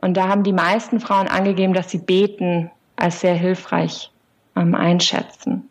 Und 0.00 0.16
da 0.16 0.28
haben 0.28 0.42
die 0.42 0.52
meisten 0.52 1.00
Frauen 1.00 1.28
angegeben, 1.28 1.72
dass 1.72 1.90
sie 1.90 1.98
Beten 1.98 2.70
als 2.96 3.20
sehr 3.20 3.34
hilfreich 3.34 4.10
ähm, 4.54 4.74
einschätzen. 4.74 5.68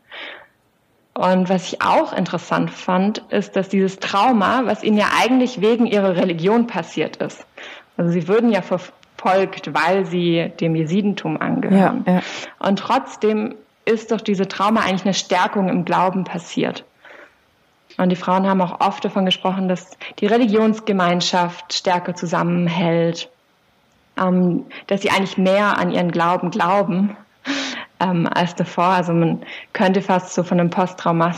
Und 1.14 1.48
was 1.48 1.72
ich 1.72 1.82
auch 1.82 2.12
interessant 2.12 2.72
fand, 2.72 3.20
ist, 3.30 3.56
dass 3.56 3.70
dieses 3.70 4.00
Trauma, 4.00 4.64
was 4.66 4.84
ihnen 4.84 4.98
ja 4.98 5.08
eigentlich 5.18 5.62
wegen 5.62 5.86
ihrer 5.86 6.18
Religion 6.18 6.68
passiert 6.68 7.18
ist, 7.18 7.46
also 7.96 8.12
sie 8.12 8.28
würden 8.28 8.52
ja 8.52 8.62
verfolgt, 8.62 9.74
weil 9.74 10.06
sie 10.06 10.52
dem 10.60 10.76
Jesidentum 10.76 11.40
angehören. 11.40 12.04
Ja, 12.06 12.14
ja. 12.16 12.22
Und 12.60 12.80
trotzdem 12.80 13.56
ist 13.86 14.12
doch 14.12 14.20
diese 14.20 14.48
Trauma 14.48 14.82
eigentlich 14.82 15.06
eine 15.06 15.14
Stärkung 15.14 15.70
im 15.70 15.86
Glauben 15.86 16.26
passiert. 16.26 16.84
Und 17.98 18.10
die 18.10 18.18
Frauen 18.18 18.46
haben 18.46 18.62
auch 18.62 18.82
oft 18.82 19.06
davon 19.06 19.26
gesprochen, 19.26 19.70
dass 19.70 19.98
die 20.20 20.26
Religionsgemeinschaft 20.26 21.74
stärker 21.74 22.14
zusammenhält, 22.14 23.30
ähm, 24.20 24.66
dass 24.88 25.02
sie 25.02 25.10
eigentlich 25.10 25.38
mehr 25.38 25.78
an 25.78 25.92
ihren 25.92 26.12
Glauben 26.12 26.52
glauben 26.52 27.16
ähm, 28.00 28.28
als 28.28 28.56
davor. 28.56 28.86
Also 28.86 29.14
man 29.14 29.42
könnte 29.74 30.02
fast 30.02 30.34
so 30.34 30.44
von 30.44 30.60
einem 30.60 30.70
Posttrauma 30.70 31.34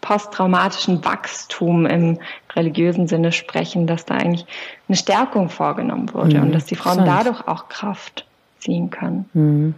posttraumatischen 0.00 1.04
Wachstum 1.04 1.84
im 1.84 2.18
religiösen 2.54 3.08
Sinne 3.08 3.32
sprechen, 3.32 3.88
dass 3.88 4.04
da 4.04 4.14
eigentlich 4.14 4.46
eine 4.88 4.96
Stärkung 4.96 5.48
vorgenommen 5.50 6.14
wurde 6.14 6.38
mhm, 6.38 6.44
und 6.44 6.54
dass 6.54 6.66
die 6.66 6.76
Frauen 6.76 7.04
dadurch 7.04 7.46
auch 7.48 7.68
Kraft 7.68 8.24
ziehen 8.58 8.90
können. 8.90 9.28
Mhm. 9.32 9.74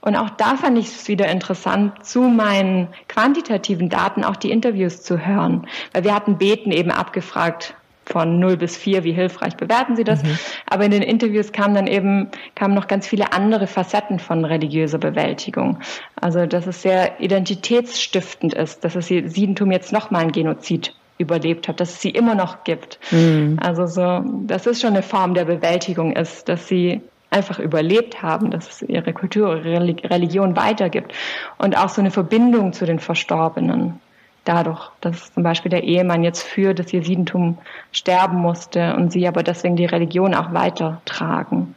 Und 0.00 0.16
auch 0.16 0.30
da 0.30 0.56
fand 0.56 0.78
ich 0.78 0.88
es 0.88 1.08
wieder 1.08 1.28
interessant, 1.28 2.04
zu 2.04 2.22
meinen 2.22 2.88
quantitativen 3.08 3.88
Daten 3.88 4.24
auch 4.24 4.36
die 4.36 4.50
Interviews 4.50 5.02
zu 5.02 5.18
hören. 5.18 5.66
Weil 5.92 6.04
wir 6.04 6.14
hatten 6.14 6.38
Beten 6.38 6.72
eben 6.72 6.90
abgefragt, 6.90 7.74
von 8.10 8.38
0 8.38 8.56
bis 8.56 8.76
4, 8.76 9.04
wie 9.04 9.12
hilfreich 9.12 9.56
bewerten 9.56 9.96
Sie 9.96 10.04
das? 10.04 10.22
Mhm. 10.22 10.38
Aber 10.66 10.84
in 10.84 10.90
den 10.90 11.02
Interviews 11.02 11.52
kamen 11.52 11.74
dann 11.74 11.86
eben, 11.86 12.28
kamen 12.54 12.74
noch 12.74 12.88
ganz 12.88 13.06
viele 13.06 13.32
andere 13.32 13.66
Facetten 13.66 14.18
von 14.18 14.44
religiöser 14.44 14.98
Bewältigung. 14.98 15.78
Also, 16.20 16.46
dass 16.46 16.66
es 16.66 16.82
sehr 16.82 17.20
identitätsstiftend 17.20 18.54
ist, 18.54 18.84
dass 18.84 18.94
das 18.94 19.06
Siedentum 19.06 19.70
jetzt 19.70 19.92
nochmal 19.92 20.22
ein 20.22 20.32
Genozid 20.32 20.94
überlebt 21.18 21.68
hat, 21.68 21.80
dass 21.80 21.90
es 21.90 22.00
sie 22.00 22.10
immer 22.10 22.34
noch 22.34 22.64
gibt. 22.64 22.98
Mhm. 23.10 23.58
Also 23.60 23.86
so, 23.86 24.24
das 24.46 24.66
ist 24.66 24.80
schon 24.80 24.90
eine 24.90 25.02
Form 25.02 25.34
der 25.34 25.44
Bewältigung 25.44 26.12
ist, 26.12 26.48
dass 26.48 26.66
sie 26.66 27.02
einfach 27.30 27.58
überlebt 27.58 28.22
haben, 28.22 28.50
dass 28.50 28.68
es 28.68 28.82
ihre 28.82 29.12
Kultur, 29.12 29.64
ihre 29.64 29.80
Religion 30.10 30.56
weitergibt 30.56 31.12
und 31.58 31.76
auch 31.76 31.88
so 31.88 32.00
eine 32.00 32.10
Verbindung 32.10 32.72
zu 32.72 32.86
den 32.86 32.98
Verstorbenen 32.98 34.00
dadurch, 34.44 34.90
dass 35.00 35.32
zum 35.32 35.42
Beispiel 35.42 35.70
der 35.70 35.84
Ehemann 35.84 36.22
jetzt 36.22 36.42
für 36.42 36.74
das 36.74 36.92
Jesidentum 36.92 37.58
sterben 37.92 38.38
musste 38.38 38.94
und 38.96 39.12
sie 39.12 39.26
aber 39.28 39.42
deswegen 39.42 39.76
die 39.76 39.86
Religion 39.86 40.34
auch 40.34 40.52
weitertragen. 40.52 41.74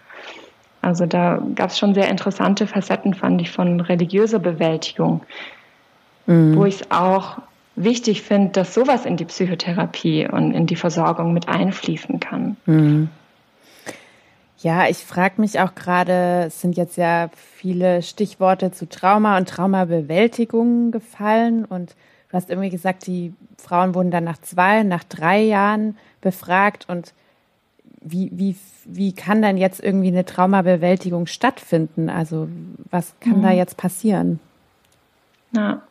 Also 0.81 1.05
da 1.05 1.41
gab 1.55 1.69
es 1.69 1.79
schon 1.79 1.93
sehr 1.93 2.09
interessante 2.09 2.67
Facetten, 2.67 3.13
fand 3.13 3.41
ich, 3.41 3.51
von 3.51 3.79
religiöser 3.79 4.39
Bewältigung, 4.39 5.21
mhm. 6.25 6.55
wo 6.55 6.65
ich 6.65 6.81
es 6.81 6.91
auch 6.91 7.37
wichtig 7.75 8.21
finde, 8.21 8.51
dass 8.51 8.73
sowas 8.73 9.05
in 9.05 9.17
die 9.17 9.25
Psychotherapie 9.25 10.27
und 10.27 10.53
in 10.53 10.67
die 10.67 10.75
Versorgung 10.75 11.33
mit 11.33 11.47
einfließen 11.47 12.19
kann. 12.19 12.57
Mhm. 12.65 13.09
Ja, 14.59 14.87
ich 14.87 14.97
frage 14.97 15.41
mich 15.41 15.59
auch 15.59 15.75
gerade, 15.75 16.45
es 16.47 16.61
sind 16.61 16.77
jetzt 16.77 16.95
ja 16.95 17.29
viele 17.33 18.01
Stichworte 18.01 18.71
zu 18.71 18.87
Trauma 18.87 19.37
und 19.37 19.49
Traumabewältigung 19.49 20.91
gefallen 20.91 21.65
und 21.65 21.95
Du 22.33 22.37
hast 22.37 22.49
irgendwie 22.49 22.71
gesagt, 22.71 23.05
die 23.05 23.31
Frauen 23.59 23.93
wurden 23.93 24.09
dann 24.09 24.23
nach 24.23 24.39
zwei, 24.39 24.81
nach 24.81 25.03
drei 25.03 25.39
Jahren 25.39 25.95
befragt 26.19 26.85
und 26.89 27.13
wie, 28.01 28.31
wie, 28.33 28.55
wie 28.85 29.13
kann 29.13 29.43
dann 29.43 29.55
jetzt 29.55 29.79
irgendwie 29.79 30.07
eine 30.07 30.25
Traumabewältigung 30.25 31.27
stattfinden? 31.27 32.09
Also 32.09 32.47
was 32.89 33.13
kann 33.19 33.37
mhm. 33.37 33.43
da 33.43 33.51
jetzt 33.51 33.77
passieren? 33.77 34.39
Ja, 35.55 35.83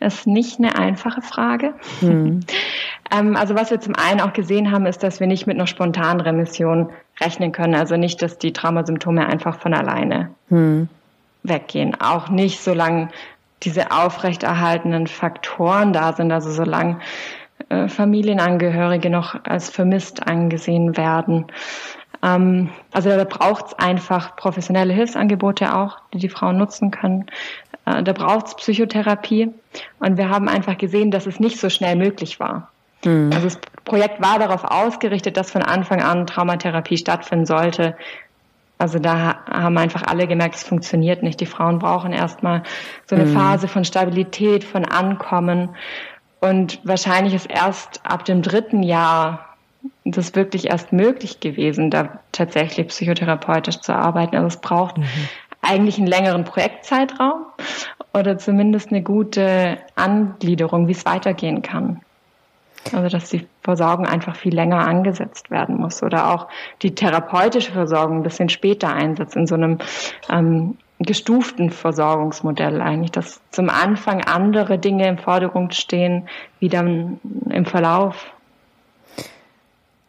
das 0.00 0.14
ist 0.14 0.26
nicht 0.26 0.58
eine 0.58 0.76
einfache 0.76 1.22
Frage. 1.22 1.74
Mhm. 2.00 2.40
ähm, 3.16 3.36
also 3.36 3.54
was 3.54 3.70
wir 3.70 3.78
zum 3.78 3.94
einen 3.94 4.20
auch 4.20 4.32
gesehen 4.32 4.72
haben, 4.72 4.84
ist, 4.84 5.04
dass 5.04 5.20
wir 5.20 5.28
nicht 5.28 5.46
mit 5.46 5.54
einer 5.54 5.68
spontanen 5.68 6.20
Remission 6.20 6.90
rechnen 7.20 7.52
können. 7.52 7.76
Also 7.76 7.96
nicht, 7.96 8.20
dass 8.20 8.38
die 8.38 8.52
Traumasymptome 8.52 9.24
einfach 9.24 9.60
von 9.60 9.74
alleine 9.74 10.30
mhm. 10.48 10.88
weggehen. 11.44 11.96
Auch 12.00 12.30
nicht, 12.30 12.60
solange 12.60 13.10
diese 13.62 13.90
aufrechterhaltenen 13.90 15.06
Faktoren 15.06 15.92
da 15.92 16.12
sind, 16.12 16.30
also 16.30 16.50
solange 16.50 16.98
äh, 17.68 17.88
Familienangehörige 17.88 19.10
noch 19.10 19.36
als 19.44 19.70
vermisst 19.70 20.26
angesehen 20.26 20.96
werden. 20.96 21.46
Ähm, 22.22 22.70
also 22.92 23.10
da 23.10 23.24
braucht 23.24 23.66
es 23.66 23.74
einfach 23.74 24.36
professionelle 24.36 24.92
Hilfsangebote 24.92 25.74
auch, 25.74 25.98
die 26.12 26.18
die 26.18 26.28
Frauen 26.28 26.58
nutzen 26.58 26.90
können. 26.90 27.26
Äh, 27.86 28.02
da 28.02 28.12
braucht 28.12 28.48
es 28.48 28.56
Psychotherapie. 28.56 29.50
Und 29.98 30.16
wir 30.16 30.28
haben 30.28 30.48
einfach 30.48 30.78
gesehen, 30.78 31.10
dass 31.10 31.26
es 31.26 31.40
nicht 31.40 31.58
so 31.58 31.70
schnell 31.70 31.96
möglich 31.96 32.38
war. 32.40 32.70
Mhm. 33.04 33.30
Also 33.32 33.44
das 33.46 33.58
Projekt 33.84 34.20
war 34.20 34.38
darauf 34.38 34.64
ausgerichtet, 34.64 35.36
dass 35.36 35.50
von 35.50 35.62
Anfang 35.62 36.02
an 36.02 36.26
Traumatherapie 36.26 36.98
stattfinden 36.98 37.46
sollte, 37.46 37.96
also 38.78 38.98
da 38.98 39.44
haben 39.50 39.78
einfach 39.78 40.02
alle 40.02 40.26
gemerkt, 40.26 40.56
es 40.56 40.62
funktioniert 40.62 41.22
nicht. 41.22 41.40
Die 41.40 41.46
Frauen 41.46 41.78
brauchen 41.78 42.12
erstmal 42.12 42.62
so 43.06 43.16
eine 43.16 43.24
mhm. 43.24 43.34
Phase 43.34 43.68
von 43.68 43.84
Stabilität, 43.84 44.64
von 44.64 44.84
Ankommen. 44.84 45.70
Und 46.40 46.80
wahrscheinlich 46.84 47.34
ist 47.34 47.50
erst 47.50 48.00
ab 48.04 48.24
dem 48.24 48.42
dritten 48.42 48.82
Jahr 48.82 49.46
das 50.04 50.34
wirklich 50.34 50.66
erst 50.66 50.92
möglich 50.92 51.40
gewesen, 51.40 51.90
da 51.90 52.20
tatsächlich 52.32 52.88
psychotherapeutisch 52.88 53.80
zu 53.80 53.94
arbeiten. 53.94 54.36
Also 54.36 54.48
es 54.48 54.60
braucht 54.60 54.98
mhm. 54.98 55.04
eigentlich 55.62 55.98
einen 55.98 56.06
längeren 56.06 56.44
Projektzeitraum 56.44 57.46
oder 58.12 58.38
zumindest 58.38 58.90
eine 58.90 59.02
gute 59.02 59.78
Angliederung, 59.94 60.88
wie 60.88 60.92
es 60.92 61.06
weitergehen 61.06 61.62
kann. 61.62 62.02
Also 62.94 63.08
dass 63.08 63.30
die 63.30 63.46
Versorgung 63.62 64.06
einfach 64.06 64.36
viel 64.36 64.54
länger 64.54 64.86
angesetzt 64.86 65.50
werden 65.50 65.76
muss 65.76 66.02
oder 66.02 66.32
auch 66.32 66.48
die 66.82 66.94
therapeutische 66.94 67.72
Versorgung 67.72 68.18
ein 68.18 68.22
bisschen 68.22 68.48
später 68.48 68.92
einsetzt 68.92 69.36
in 69.36 69.46
so 69.46 69.54
einem 69.54 69.78
ähm, 70.28 70.76
gestuften 70.98 71.70
Versorgungsmodell 71.70 72.80
eigentlich, 72.80 73.10
dass 73.10 73.40
zum 73.50 73.68
Anfang 73.68 74.22
andere 74.22 74.78
Dinge 74.78 75.06
im 75.06 75.18
Vordergrund 75.18 75.74
stehen, 75.74 76.28
wie 76.58 76.68
dann 76.68 77.20
im 77.50 77.66
Verlauf. 77.66 78.32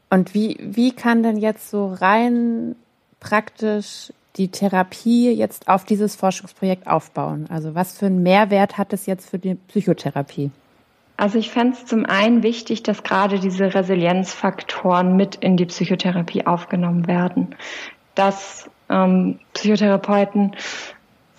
Und 0.09 0.33
wie, 0.33 0.57
wie 0.61 0.93
kann 0.93 1.23
denn 1.23 1.37
jetzt 1.37 1.69
so 1.69 1.87
rein 1.87 2.75
praktisch 3.19 4.13
die 4.37 4.49
Therapie 4.49 5.31
jetzt 5.31 5.67
auf 5.67 5.83
dieses 5.83 6.15
Forschungsprojekt 6.15 6.87
aufbauen? 6.87 7.47
Also 7.49 7.75
was 7.75 7.97
für 7.97 8.05
einen 8.05 8.23
Mehrwert 8.23 8.77
hat 8.77 8.93
es 8.93 9.05
jetzt 9.05 9.29
für 9.29 9.39
die 9.39 9.55
Psychotherapie? 9.55 10.51
Also 11.17 11.39
ich 11.39 11.49
fände 11.49 11.75
es 11.75 11.85
zum 11.85 12.05
einen 12.05 12.43
wichtig, 12.43 12.83
dass 12.83 13.01
gerade 13.01 13.39
diese 13.39 13.73
Resilienzfaktoren 13.73 15.15
mit 15.15 15.35
in 15.35 15.57
die 15.57 15.65
Psychotherapie 15.65 16.45
aufgenommen 16.45 17.07
werden. 17.07 17.55
Dass 18.13 18.69
ähm, 18.89 19.39
Psychotherapeuten 19.53 20.55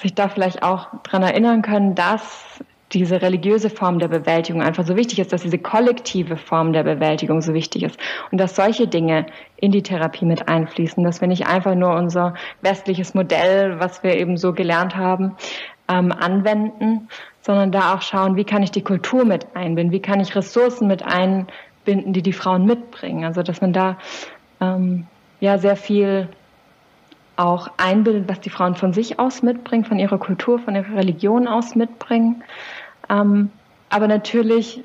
sich 0.00 0.14
da 0.14 0.28
vielleicht 0.28 0.62
auch 0.62 0.88
dran 1.04 1.22
erinnern 1.22 1.62
können, 1.62 1.94
dass 1.94 2.62
diese 2.92 3.20
religiöse 3.20 3.70
Form 3.70 3.98
der 3.98 4.08
Bewältigung 4.08 4.62
einfach 4.62 4.86
so 4.86 4.96
wichtig 4.96 5.18
ist, 5.18 5.32
dass 5.32 5.42
diese 5.42 5.58
kollektive 5.58 6.36
Form 6.36 6.72
der 6.72 6.84
Bewältigung 6.84 7.42
so 7.42 7.52
wichtig 7.52 7.82
ist 7.82 7.98
und 8.30 8.38
dass 8.38 8.56
solche 8.56 8.88
Dinge 8.88 9.26
in 9.56 9.72
die 9.72 9.82
Therapie 9.82 10.24
mit 10.24 10.48
einfließen, 10.48 11.04
dass 11.04 11.20
wir 11.20 11.28
nicht 11.28 11.46
einfach 11.46 11.74
nur 11.74 11.94
unser 11.94 12.34
westliches 12.62 13.14
Modell, 13.14 13.78
was 13.78 14.02
wir 14.02 14.16
eben 14.16 14.36
so 14.36 14.52
gelernt 14.52 14.96
haben, 14.96 15.36
ähm, 15.88 16.12
anwenden, 16.12 17.08
sondern 17.42 17.72
da 17.72 17.94
auch 17.94 18.02
schauen, 18.02 18.36
wie 18.36 18.44
kann 18.44 18.62
ich 18.62 18.70
die 18.70 18.82
Kultur 18.82 19.24
mit 19.24 19.54
einbinden, 19.54 19.92
wie 19.92 20.02
kann 20.02 20.20
ich 20.20 20.34
Ressourcen 20.34 20.86
mit 20.86 21.02
einbinden, 21.02 22.12
die 22.12 22.22
die 22.22 22.32
Frauen 22.32 22.64
mitbringen. 22.64 23.24
Also 23.24 23.42
dass 23.42 23.60
man 23.60 23.72
da 23.72 23.98
ähm, 24.60 25.06
ja 25.40 25.58
sehr 25.58 25.76
viel 25.76 26.28
auch 27.38 27.70
einbildet, 27.76 28.28
was 28.28 28.40
die 28.40 28.50
Frauen 28.50 28.74
von 28.74 28.92
sich 28.92 29.18
aus 29.18 29.42
mitbringen, 29.42 29.84
von 29.84 29.98
ihrer 29.98 30.18
Kultur, 30.18 30.58
von 30.58 30.74
ihrer 30.74 30.96
Religion 30.96 31.46
aus 31.46 31.74
mitbringen. 31.74 32.42
Ähm, 33.08 33.50
aber 33.90 34.08
natürlich 34.08 34.82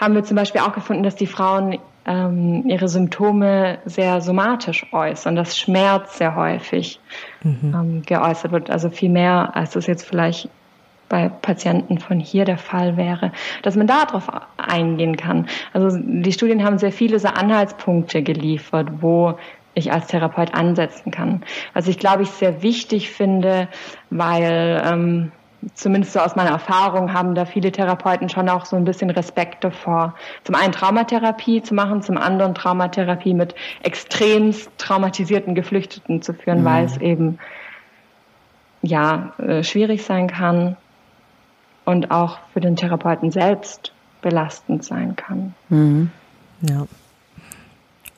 haben 0.00 0.14
wir 0.14 0.24
zum 0.24 0.36
Beispiel 0.36 0.60
auch 0.60 0.72
gefunden, 0.72 1.02
dass 1.02 1.16
die 1.16 1.26
Frauen 1.26 1.78
ähm, 2.06 2.64
ihre 2.66 2.88
Symptome 2.88 3.78
sehr 3.84 4.20
somatisch 4.20 4.86
äußern, 4.92 5.36
dass 5.36 5.58
Schmerz 5.58 6.18
sehr 6.18 6.34
häufig 6.34 7.00
mhm. 7.42 7.74
ähm, 7.74 8.02
geäußert 8.02 8.52
wird, 8.52 8.70
also 8.70 8.88
viel 8.90 9.10
mehr, 9.10 9.54
als 9.54 9.76
es 9.76 9.86
jetzt 9.86 10.04
vielleicht 10.04 10.48
bei 11.08 11.28
Patienten 11.28 11.98
von 11.98 12.18
hier 12.18 12.46
der 12.46 12.56
Fall 12.56 12.96
wäre, 12.96 13.32
dass 13.62 13.76
man 13.76 13.86
darauf 13.86 14.30
eingehen 14.56 15.16
kann. 15.16 15.46
Also 15.74 15.98
die 16.00 16.32
Studien 16.32 16.64
haben 16.64 16.78
sehr 16.78 16.90
viele 16.90 17.22
Anhaltspunkte 17.36 18.22
geliefert, 18.22 18.88
wo 19.02 19.38
ich 19.74 19.92
als 19.92 20.06
Therapeut 20.08 20.54
ansetzen 20.54 21.10
kann. 21.10 21.44
Also 21.74 21.90
ich 21.90 21.98
glaube, 21.98 22.22
ich 22.22 22.30
sehr 22.30 22.62
wichtig 22.62 23.10
finde, 23.10 23.68
weil 24.10 24.82
ähm, 24.84 25.32
zumindest 25.74 26.12
so 26.12 26.20
aus 26.20 26.36
meiner 26.36 26.50
Erfahrung 26.50 27.12
haben 27.12 27.34
da 27.34 27.44
viele 27.44 27.72
Therapeuten 27.72 28.28
schon 28.28 28.48
auch 28.48 28.64
so 28.64 28.76
ein 28.76 28.84
bisschen 28.84 29.10
Respekt 29.10 29.64
davor. 29.64 30.14
Zum 30.44 30.54
einen 30.54 30.72
Traumatherapie 30.72 31.62
zu 31.62 31.74
machen, 31.74 32.02
zum 32.02 32.16
anderen 32.16 32.54
Traumatherapie 32.54 33.34
mit 33.34 33.54
extremst 33.82 34.70
traumatisierten 34.78 35.54
Geflüchteten 35.54 36.22
zu 36.22 36.34
führen, 36.34 36.60
mhm. 36.60 36.64
weil 36.64 36.84
es 36.84 36.96
eben 36.98 37.38
ja 38.82 39.32
äh, 39.38 39.62
schwierig 39.62 40.04
sein 40.04 40.26
kann 40.26 40.76
und 41.84 42.10
auch 42.10 42.38
für 42.52 42.60
den 42.60 42.76
Therapeuten 42.76 43.30
selbst 43.30 43.92
belastend 44.20 44.84
sein 44.84 45.16
kann. 45.16 45.54
Mhm. 45.68 46.10
Ja. 46.62 46.86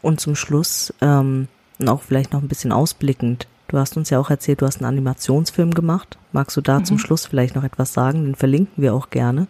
Und 0.05 0.21
zum 0.21 0.37
Schluss, 0.37 0.93
ähm, 1.01 1.49
auch 1.87 2.03
vielleicht 2.03 2.35
noch 2.35 2.43
ein 2.43 2.49
bisschen 2.49 2.73
ausblickend, 2.73 3.49
du 3.69 3.79
hast 3.79 3.97
uns 3.97 4.11
ja 4.11 4.19
auch 4.19 4.29
erzählt, 4.29 4.61
du 4.61 4.67
hast 4.67 4.77
einen 4.77 4.87
Animationsfilm 4.87 5.71
gemacht. 5.71 6.19
Magst 6.31 6.55
du 6.59 6.61
da 6.61 6.81
mhm. 6.81 6.85
zum 6.85 6.99
Schluss 6.99 7.25
vielleicht 7.25 7.57
noch 7.57 7.65
etwas 7.65 7.95
sagen? 7.95 8.25
Den 8.25 8.35
verlinken 8.35 8.83
wir 8.83 8.93
auch 8.93 9.09
gerne. 9.09 9.47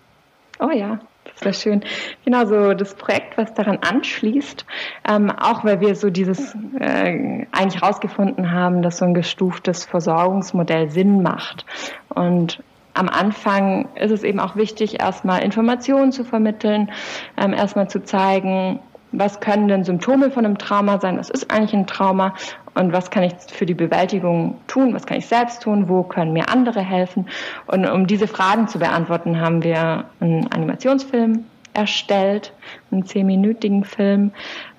Oh 0.61 0.71
ja, 0.71 1.01
das 1.25 1.43
wäre 1.43 1.55
schön. 1.55 1.85
Genau 2.25 2.47
so 2.47 2.73
das 2.73 2.95
Projekt, 2.95 3.37
was 3.37 3.53
daran 3.55 3.79
anschließt, 3.79 4.65
ähm, 5.09 5.33
auch 5.33 5.65
weil 5.65 5.81
wir 5.81 5.97
so 5.97 6.09
dieses 6.09 6.55
äh, 6.79 7.47
eigentlich 7.51 7.83
herausgefunden 7.83 8.53
haben, 8.53 8.83
dass 8.83 8.99
so 8.99 9.07
ein 9.07 9.15
gestuftes 9.15 9.85
Versorgungsmodell 9.85 10.89
Sinn 10.89 11.21
macht. 11.21 11.67
Und 12.11 12.63
am 12.95 13.09
Anfang 13.09 13.89
ist 13.97 14.13
es 14.13 14.23
eben 14.23 14.39
auch 14.39 14.55
wichtig, 14.55 15.01
erstmal 15.01 15.43
Informationen 15.43 16.13
zu 16.13 16.23
vermitteln, 16.25 16.93
ähm, 17.37 17.53
erstmal 17.53 17.89
zu 17.89 18.05
zeigen, 18.05 18.79
was 19.19 19.41
können 19.41 19.69
denn 19.69 19.85
Symptome 19.85 20.31
von 20.31 20.45
einem 20.45 20.59
Trauma 20.59 21.01
sein, 21.01 21.19
was 21.19 21.31
ist 21.31 21.51
eigentlich 21.51 21.75
ein 21.75 21.87
Trauma 21.87 22.35
und 22.75 22.93
was 22.93 23.11
kann 23.11 23.23
ich 23.23 23.33
für 23.49 23.67
die 23.67 23.75
Bewältigung 23.75 24.59
tun, 24.67 24.95
was 24.95 25.07
kann 25.07 25.19
ich 25.19 25.27
selbst 25.27 25.63
tun, 25.63 25.89
wo 25.89 26.03
können 26.03 26.33
mir 26.33 26.49
andere 26.49 26.81
helfen. 26.81 27.27
Und 27.67 27.87
um 27.87 28.07
diese 28.07 28.27
Fragen 28.27 28.69
zu 28.69 28.79
beantworten, 28.79 29.41
haben 29.41 29.63
wir 29.63 30.05
einen 30.21 30.51
Animationsfilm 30.53 31.45
erstellt, 31.73 32.53
einen 32.91 33.05
zehnminütigen 33.05 33.85
Film, 33.85 34.33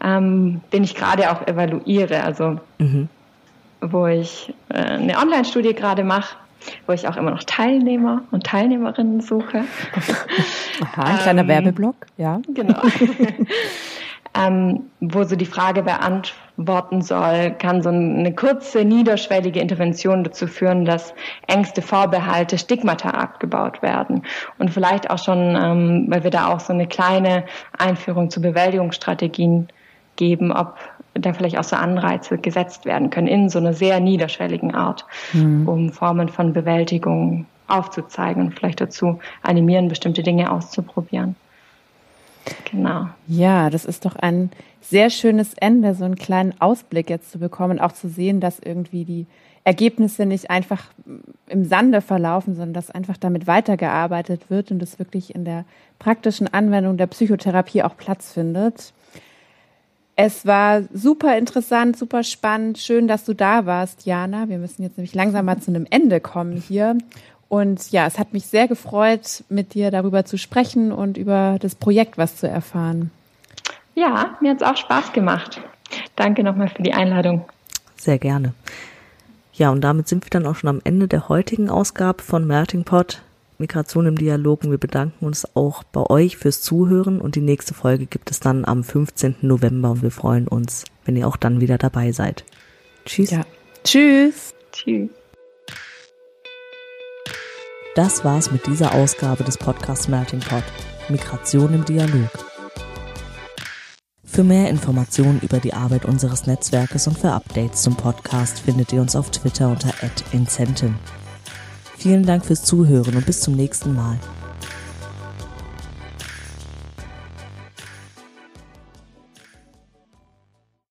ähm, 0.04 0.62
den 0.74 0.84
ich 0.84 0.95
gerade 0.95 1.32
auch 1.32 1.45
evaluiere, 1.48 2.24
also 2.24 2.60
mhm. 2.80 3.10
wo 3.82 4.08
ich 4.08 4.54
äh, 4.69 4.78
eine 4.78 5.17
Online-Studie 5.17 5.74
gerade 5.74 6.04
mache, 6.04 6.36
wo 6.88 6.93
ich 6.93 7.08
auch 7.08 7.17
immer 7.17 7.32
noch 7.32 7.43
Teilnehmer 7.43 8.24
und 8.32 8.45
Teilnehmerinnen 8.45 9.21
suche. 9.21 9.65
Aha, 10.82 11.04
ein 11.04 11.17
kleiner 11.19 11.41
ähm, 11.41 11.48
Werbeblock, 11.48 11.95
ja. 12.17 12.41
Genau. 12.54 12.82
ähm, 14.36 14.84
wo 15.00 15.24
so 15.24 15.36
die 15.36 15.45
Frage 15.45 15.84
beantworten 15.84 17.02
soll, 17.02 17.52
kann 17.52 17.82
so 17.82 17.89
eine 17.89 18.34
kurze, 18.34 18.84
niederschwellige 18.84 19.60
Intervention 19.60 20.24
dazu 20.24 20.48
führen, 20.48 20.84
dass 20.84 21.13
Ängste, 21.48 21.82
Vorbehalte, 21.82 22.58
Stigmata 22.58 23.12
abgebaut 23.12 23.82
werden. 23.82 24.24
Und 24.60 24.71
vielleicht 24.71 25.10
auch 25.10 25.19
schon, 25.19 25.56
ähm, 25.56 26.06
weil 26.10 26.24
wir 26.24 26.32
da 26.32 26.48
auch 26.48 26.60
so 26.60 26.74
eine 26.74 26.88
kleine 26.88 27.45
Einführung 27.78 28.30
zu 28.30 28.41
Bewältigungsstrategien 28.41 29.69
geben, 30.17 30.52
ob 30.52 30.78
da 31.13 31.32
vielleicht 31.32 31.58
auch 31.58 31.63
so 31.63 31.78
Anreize 31.78 32.38
gesetzt 32.38 32.86
werden 32.86 33.10
können 33.10 33.28
in 33.28 33.50
so 33.50 33.60
einer 33.60 33.74
sehr 33.74 34.02
niederschwelligen 34.02 34.76
Art, 34.76 35.06
mhm. 35.32 35.67
um 35.67 35.89
Formen 35.93 36.28
von 36.28 36.52
Bewältigung 36.52 37.45
aufzuzeigen 37.67 38.43
und 38.43 38.54
vielleicht 38.54 38.82
dazu 38.82 39.19
animieren, 39.41 39.88
bestimmte 39.88 40.24
Dinge 40.24 40.52
auszuprobieren. 40.52 41.36
Genau. 42.69 43.08
Ja, 43.27 43.69
das 43.69 43.86
ist 43.86 44.05
doch 44.05 44.15
ein 44.15 44.51
sehr 44.81 45.10
schönes 45.10 45.53
Ende, 45.55 45.95
so 45.95 46.05
einen 46.05 46.15
kleinen 46.15 46.53
Ausblick 46.60 47.10
jetzt 47.10 47.31
zu 47.31 47.39
bekommen, 47.39 47.79
auch 47.79 47.91
zu 47.91 48.08
sehen, 48.08 48.39
dass 48.39 48.60
irgendwie 48.60 49.05
die 49.05 49.25
Ergebnisse 49.63 50.27
nicht 50.27 50.51
einfach 50.51 50.86
im 51.47 51.65
Sande 51.65 52.01
verlaufen, 52.01 52.53
sondern 52.53 52.73
dass 52.73 52.91
einfach 52.91 53.17
damit 53.17 53.47
weitergearbeitet 53.47 54.49
wird 54.49 54.71
und 54.71 54.81
es 54.84 54.99
wirklich 54.99 55.34
in 55.34 55.43
der 55.43 55.65
praktischen 55.97 56.53
Anwendung 56.53 56.97
der 56.97 57.08
Psychotherapie 57.08 57.81
auch 57.81 57.97
Platz 57.97 58.31
findet. 58.31 58.93
Es 60.15 60.45
war 60.45 60.84
super 60.93 61.38
interessant, 61.38 61.97
super 61.97 62.23
spannend. 62.23 62.77
Schön, 62.77 63.08
dass 63.08 63.25
du 63.25 63.34
da 63.34 63.65
warst, 63.65 64.05
Jana. 64.05 64.47
Wir 64.47 64.60
müssen 64.60 64.84
jetzt 64.84 64.97
nämlich 64.97 65.15
langsam 65.15 65.45
mal 65.45 65.60
zu 65.60 65.71
einem 65.71 65.88
Ende 65.89 66.21
kommen 66.21 66.55
hier. 66.55 66.97
Und 67.56 67.91
ja, 67.91 68.06
es 68.06 68.20
hat 68.20 68.34
mich 68.34 68.48
sehr 68.48 68.68
gefreut, 68.68 69.46
mit 69.48 69.76
dir 69.76 69.89
darüber 69.89 70.26
zu 70.26 70.38
sprechen 70.38 70.91
und 70.91 71.15
über 71.15 71.56
das 71.62 71.74
Projekt 71.74 72.18
was 72.18 72.36
zu 72.36 72.50
erfahren. 72.50 73.12
Ja, 73.94 74.36
mir 74.41 74.52
hat 74.52 74.62
es 74.62 74.68
auch 74.68 74.76
Spaß 74.76 75.13
gemacht. 75.13 75.62
Danke 76.18 76.44
nochmal 76.44 76.68
für 76.68 76.84
die 76.84 76.94
Einladung. 76.94 77.46
Sehr 77.96 78.20
gerne. 78.20 78.54
Ja, 79.54 79.70
und 79.70 79.80
damit 79.80 80.10
sind 80.10 80.26
wir 80.26 80.30
dann 80.32 80.46
auch 80.46 80.56
schon 80.56 80.68
am 80.68 80.82
Ende 80.84 81.08
der 81.08 81.30
heutigen 81.30 81.70
Ausgabe 81.70 82.22
von 82.22 82.46
Melting 82.46 82.84
Pot 82.84 83.22
Migration 83.58 84.06
im 84.06 84.18
Dialog. 84.18 84.65
Und 84.65 84.72
wir 84.72 84.78
bedanken 84.78 85.26
uns 85.26 85.48
auch 85.56 85.86
bei 85.86 86.02
euch 86.02 86.36
fürs 86.36 86.60
Zuhören. 86.60 87.22
Und 87.22 87.36
die 87.36 87.41
nächste 87.41 87.74
Folge 87.74 88.06
gibt 88.06 88.32
es 88.32 88.41
dann 88.41 88.65
am 88.65 88.84
15. 88.84 89.38
November. 89.44 89.91
Und 89.91 90.04
wir 90.04 90.12
freuen 90.12 90.50
uns, 90.50 90.84
wenn 91.06 91.15
ihr 91.15 91.26
auch 91.26 91.38
dann 91.38 91.62
wieder 91.62 91.78
dabei 91.78 92.12
seid. 92.12 92.44
Tschüss. 93.06 93.32
Ja. 93.32 93.46
Tschüss. 93.86 94.54
Tschüss. 94.74 95.10
Das 97.95 98.25
war's 98.25 98.51
mit 98.51 98.67
dieser 98.67 98.93
Ausgabe 98.93 99.45
des 99.45 99.58
Podcasts 99.58 100.10
Melting 100.10 100.41
Pot. 100.41 100.65
Migration 101.08 101.73
im 101.73 101.86
Dialog. 101.86 102.29
Für 104.25 104.43
mehr 104.43 104.69
Informationen 104.69 105.39
über 105.39 105.60
die 105.60 105.73
Arbeit 105.73 106.03
unseres 106.03 106.45
Netzwerkes 106.45 107.08
und 107.08 107.17
für 107.17 107.31
Updates 107.31 107.84
zum 107.84 107.95
Podcast 107.95 108.60
findet 108.60 108.91
ihr 108.91 108.99
uns 108.99 109.15
auf 109.15 109.31
Twitter 109.31 109.69
unter 109.69 109.93
@incentive. 110.34 110.93
Vielen 111.97 112.25
Dank 112.25 112.45
fürs 112.45 112.63
Zuhören 112.63 113.15
und 113.15 113.25
bis 113.25 113.39
zum 113.39 113.55
nächsten 113.55 113.95
Mal. 113.95 114.19